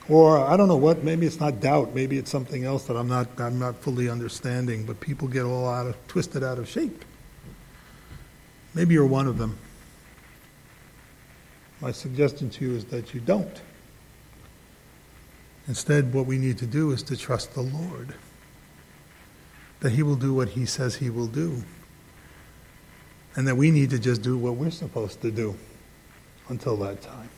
or 0.08 0.38
I 0.38 0.56
don't 0.56 0.68
know 0.68 0.76
what, 0.76 1.02
maybe 1.02 1.26
it's 1.26 1.40
not 1.40 1.60
doubt, 1.60 1.94
maybe 1.94 2.18
it's 2.18 2.30
something 2.30 2.64
else 2.64 2.84
that 2.84 2.96
I'm 2.96 3.08
not, 3.08 3.28
I'm 3.38 3.58
not 3.58 3.76
fully 3.76 4.08
understanding, 4.08 4.84
but 4.84 5.00
people 5.00 5.28
get 5.28 5.44
all 5.44 5.68
out 5.68 5.86
of, 5.86 6.08
twisted 6.08 6.44
out 6.44 6.58
of 6.58 6.68
shape. 6.68 7.04
Maybe 8.74 8.94
you're 8.94 9.06
one 9.06 9.26
of 9.26 9.38
them. 9.38 9.56
My 11.80 11.92
suggestion 11.92 12.50
to 12.50 12.64
you 12.64 12.76
is 12.76 12.84
that 12.86 13.14
you 13.14 13.20
don't. 13.20 13.60
Instead, 15.66 16.12
what 16.12 16.26
we 16.26 16.36
need 16.36 16.58
to 16.58 16.66
do 16.66 16.90
is 16.90 17.02
to 17.04 17.16
trust 17.16 17.54
the 17.54 17.62
Lord 17.62 18.14
that 19.80 19.92
He 19.92 20.02
will 20.02 20.16
do 20.16 20.34
what 20.34 20.50
He 20.50 20.66
says 20.66 20.96
He 20.96 21.10
will 21.10 21.26
do. 21.26 21.62
And 23.36 23.48
that 23.48 23.56
we 23.56 23.70
need 23.70 23.90
to 23.90 23.98
just 23.98 24.22
do 24.22 24.38
what 24.38 24.54
we're 24.54 24.70
supposed 24.70 25.20
to 25.22 25.30
do 25.30 25.56
until 26.48 26.76
that 26.78 27.02
time. 27.02 27.28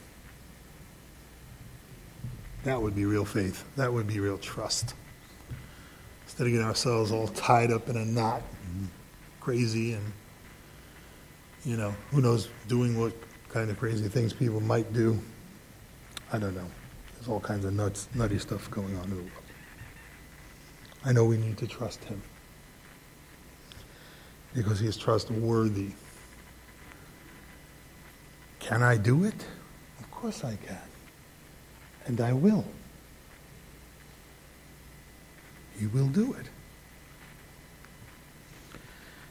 That 2.66 2.83
would 2.83 2.96
be 2.96 3.05
real 3.05 3.24
faith. 3.24 3.64
That 3.76 3.92
would 3.92 4.09
be 4.09 4.18
real 4.18 4.38
trust. 4.38 4.94
Instead 6.24 6.48
of 6.48 6.52
getting 6.52 6.66
ourselves 6.66 7.12
all 7.12 7.29
tied 7.29 7.70
up 7.70 7.88
in 7.88 7.96
a 7.96 8.05
knot, 8.05 8.42
and 8.64 8.88
crazy, 9.38 9.92
and, 9.92 10.12
you 11.64 11.76
know, 11.76 11.94
who 12.11 12.20
knows, 12.20 12.48
doing 12.66 12.98
what 12.98 13.12
kind 13.50 13.70
of 13.70 13.79
crazy 13.79 14.09
things 14.09 14.33
people 14.33 14.59
might 14.59 14.92
do. 14.92 15.16
I 16.33 16.40
don't 16.40 16.57
know. 16.57 16.66
There's 17.14 17.29
all 17.29 17.38
kinds 17.38 17.64
of 17.64 17.72
nuts, 17.72 18.09
nutty 18.16 18.40
stuff 18.40 18.68
going 18.68 18.96
on 18.96 19.05
in 19.05 19.11
the 19.11 19.16
world. 19.16 19.31
I 21.05 21.12
know 21.12 21.24
we 21.24 21.37
need 21.37 21.59
to 21.59 21.68
trust 21.68 22.02
Him 22.02 22.20
because 24.55 24.81
he 24.81 24.88
is 24.88 24.96
trustworthy. 24.96 25.90
Can 28.59 28.83
I 28.83 28.96
do 28.96 29.22
it? 29.22 29.46
Of 30.00 30.11
course 30.11 30.42
I 30.42 30.57
can. 30.57 30.86
And 32.06 32.20
I 32.20 32.32
will. 32.32 32.64
He 35.78 35.86
will 35.86 36.08
do 36.08 36.32
it. 36.34 36.46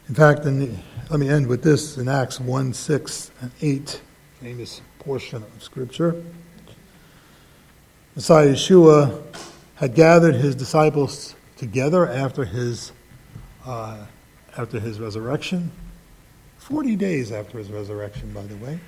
In 0.08 0.14
fact, 0.14 0.44
the, 0.44 0.70
let 1.10 1.20
me 1.20 1.30
end 1.30 1.48
with 1.48 1.64
this 1.64 1.98
in 1.98 2.08
Acts 2.08 2.40
1 2.40 2.74
6 2.74 3.32
and 3.42 3.52
8, 3.62 4.02
famous 4.40 4.82
portion 5.00 5.42
of 5.42 5.64
Scripture. 5.64 6.24
Messiah 8.16 8.50
Yeshua 8.50 9.24
had 9.76 9.96
gathered 9.96 10.36
his 10.36 10.56
disciples 10.56 11.36
together 11.58 12.08
after 12.08 12.46
his 12.46 12.92
uh, 13.66 14.06
after 14.58 14.80
his 14.80 15.00
resurrection. 15.00 15.72
40 16.60 16.96
days 16.96 17.32
after 17.32 17.58
his 17.58 17.72
resurrection, 17.72 18.32
by 18.32 18.44
the 18.44 18.56
way. 18.58 18.80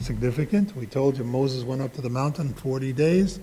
Significant. 0.00 0.76
We 0.76 0.86
told 0.86 1.16
you 1.18 1.24
Moses 1.24 1.64
went 1.64 1.82
up 1.82 1.92
to 1.94 2.00
the 2.00 2.10
mountain 2.10 2.54
40 2.54 2.92
days, 2.92 3.40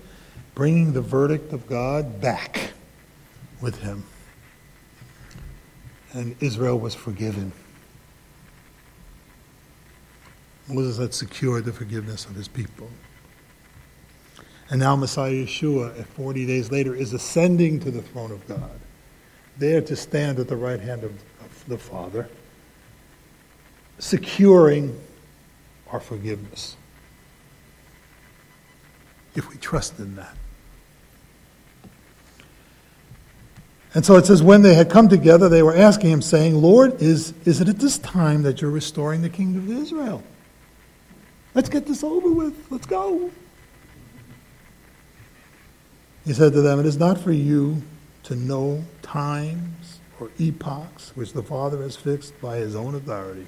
bringing 0.54 0.92
the 0.92 1.00
verdict 1.02 1.52
of 1.52 1.66
God 1.66 2.20
back 2.20 2.72
with 3.60 3.80
him. 3.80 4.04
and 6.14 6.36
Israel 6.40 6.78
was 6.78 6.94
forgiven. 6.94 7.52
Moses 10.68 10.98
had 10.98 11.12
secured 11.12 11.64
the 11.64 11.72
forgiveness 11.72 12.24
of 12.24 12.36
his 12.36 12.48
people. 12.48 12.88
And 14.70 14.80
now 14.80 14.96
Messiah 14.96 15.32
Yeshua, 15.32 16.06
40 16.06 16.46
days 16.46 16.70
later, 16.70 16.94
is 16.94 17.12
ascending 17.12 17.80
to 17.80 17.90
the 17.90 18.00
throne 18.00 18.30
of 18.30 18.46
God, 18.46 18.80
there 19.58 19.82
to 19.82 19.94
stand 19.96 20.38
at 20.38 20.48
the 20.48 20.56
right 20.56 20.80
hand 20.80 21.04
of, 21.04 21.10
of 21.40 21.64
the 21.66 21.76
Father, 21.76 22.28
securing 23.98 24.98
our 25.94 26.00
forgiveness. 26.00 26.76
If 29.36 29.48
we 29.48 29.56
trust 29.56 30.00
in 30.00 30.16
that. 30.16 30.36
And 33.94 34.04
so 34.04 34.16
it 34.16 34.26
says, 34.26 34.42
when 34.42 34.62
they 34.62 34.74
had 34.74 34.90
come 34.90 35.08
together, 35.08 35.48
they 35.48 35.62
were 35.62 35.74
asking 35.74 36.10
him, 36.10 36.20
saying, 36.20 36.60
Lord, 36.60 37.00
is, 37.00 37.32
is 37.44 37.60
it 37.60 37.68
at 37.68 37.78
this 37.78 37.98
time 37.98 38.42
that 38.42 38.60
you're 38.60 38.72
restoring 38.72 39.22
the 39.22 39.30
kingdom 39.30 39.70
of 39.70 39.82
Israel? 39.82 40.24
Let's 41.54 41.68
get 41.68 41.86
this 41.86 42.02
over 42.02 42.28
with. 42.28 42.72
Let's 42.72 42.86
go. 42.86 43.30
He 46.26 46.32
said 46.32 46.54
to 46.54 46.60
them, 46.60 46.80
It 46.80 46.86
is 46.86 46.96
not 46.96 47.20
for 47.20 47.30
you 47.30 47.82
to 48.24 48.34
know 48.34 48.82
times 49.02 50.00
or 50.18 50.30
epochs 50.40 51.12
which 51.14 51.32
the 51.32 51.42
Father 51.44 51.82
has 51.82 51.94
fixed 51.94 52.40
by 52.40 52.56
his 52.56 52.74
own 52.74 52.96
authority. 52.96 53.46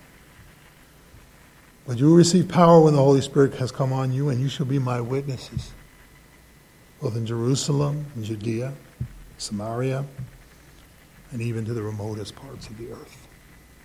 But 1.87 1.99
you 1.99 2.07
will 2.07 2.17
receive 2.17 2.49
power 2.49 2.81
when 2.81 2.95
the 2.95 3.03
Holy 3.03 3.21
Spirit 3.21 3.55
has 3.55 3.71
come 3.71 3.93
on 3.93 4.13
you, 4.13 4.29
and 4.29 4.41
you 4.41 4.49
shall 4.49 4.67
be 4.67 4.79
my 4.79 5.01
witnesses, 5.01 5.73
both 7.01 7.17
in 7.17 7.25
Jerusalem, 7.25 8.07
in 8.17 8.25
Judea, 8.25 8.75
Samaria, 9.39 10.05
and 11.31 11.41
even 11.41 11.65
to 11.65 11.75
the 11.75 11.83
remotest 11.83 12.35
parts 12.35 12.69
of 12.69 12.77
the 12.79 12.91
earth. 12.91 13.29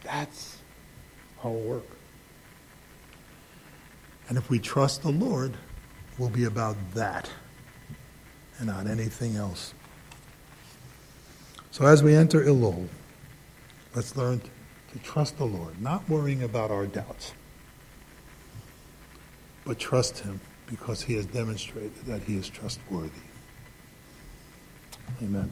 That's 0.04 0.58
our 1.44 1.52
work. 1.52 1.86
And 4.30 4.38
if 4.38 4.50
we 4.50 4.60
trust 4.60 5.04
the 5.04 5.12
Lord, 5.12 5.54
we'll 6.18 6.30
be 6.30 6.46
about 6.46 6.78
that 6.94 7.30
and 8.58 8.68
not 8.68 8.88
anything 8.88 9.36
else. 9.36 9.74
So 11.72 11.86
as 11.86 12.02
we 12.02 12.16
enter 12.16 12.42
Elul, 12.44 12.88
let's 13.96 14.16
learn 14.16 14.42
to 14.92 15.00
trust 15.00 15.38
the 15.38 15.46
Lord, 15.46 15.82
not 15.82 16.08
worrying 16.10 16.44
about 16.44 16.72
our 16.72 16.86
doubts, 16.86 17.34
but 19.66 19.80
trust 19.80 20.20
Him 20.20 20.40
because 20.68 21.02
He 21.02 21.16
has 21.16 21.26
demonstrated 21.26 21.96
that 22.06 22.24
He 22.24 22.38
is 22.38 22.50
trustworthy. 22.50 23.12
Amen. 25.22 25.52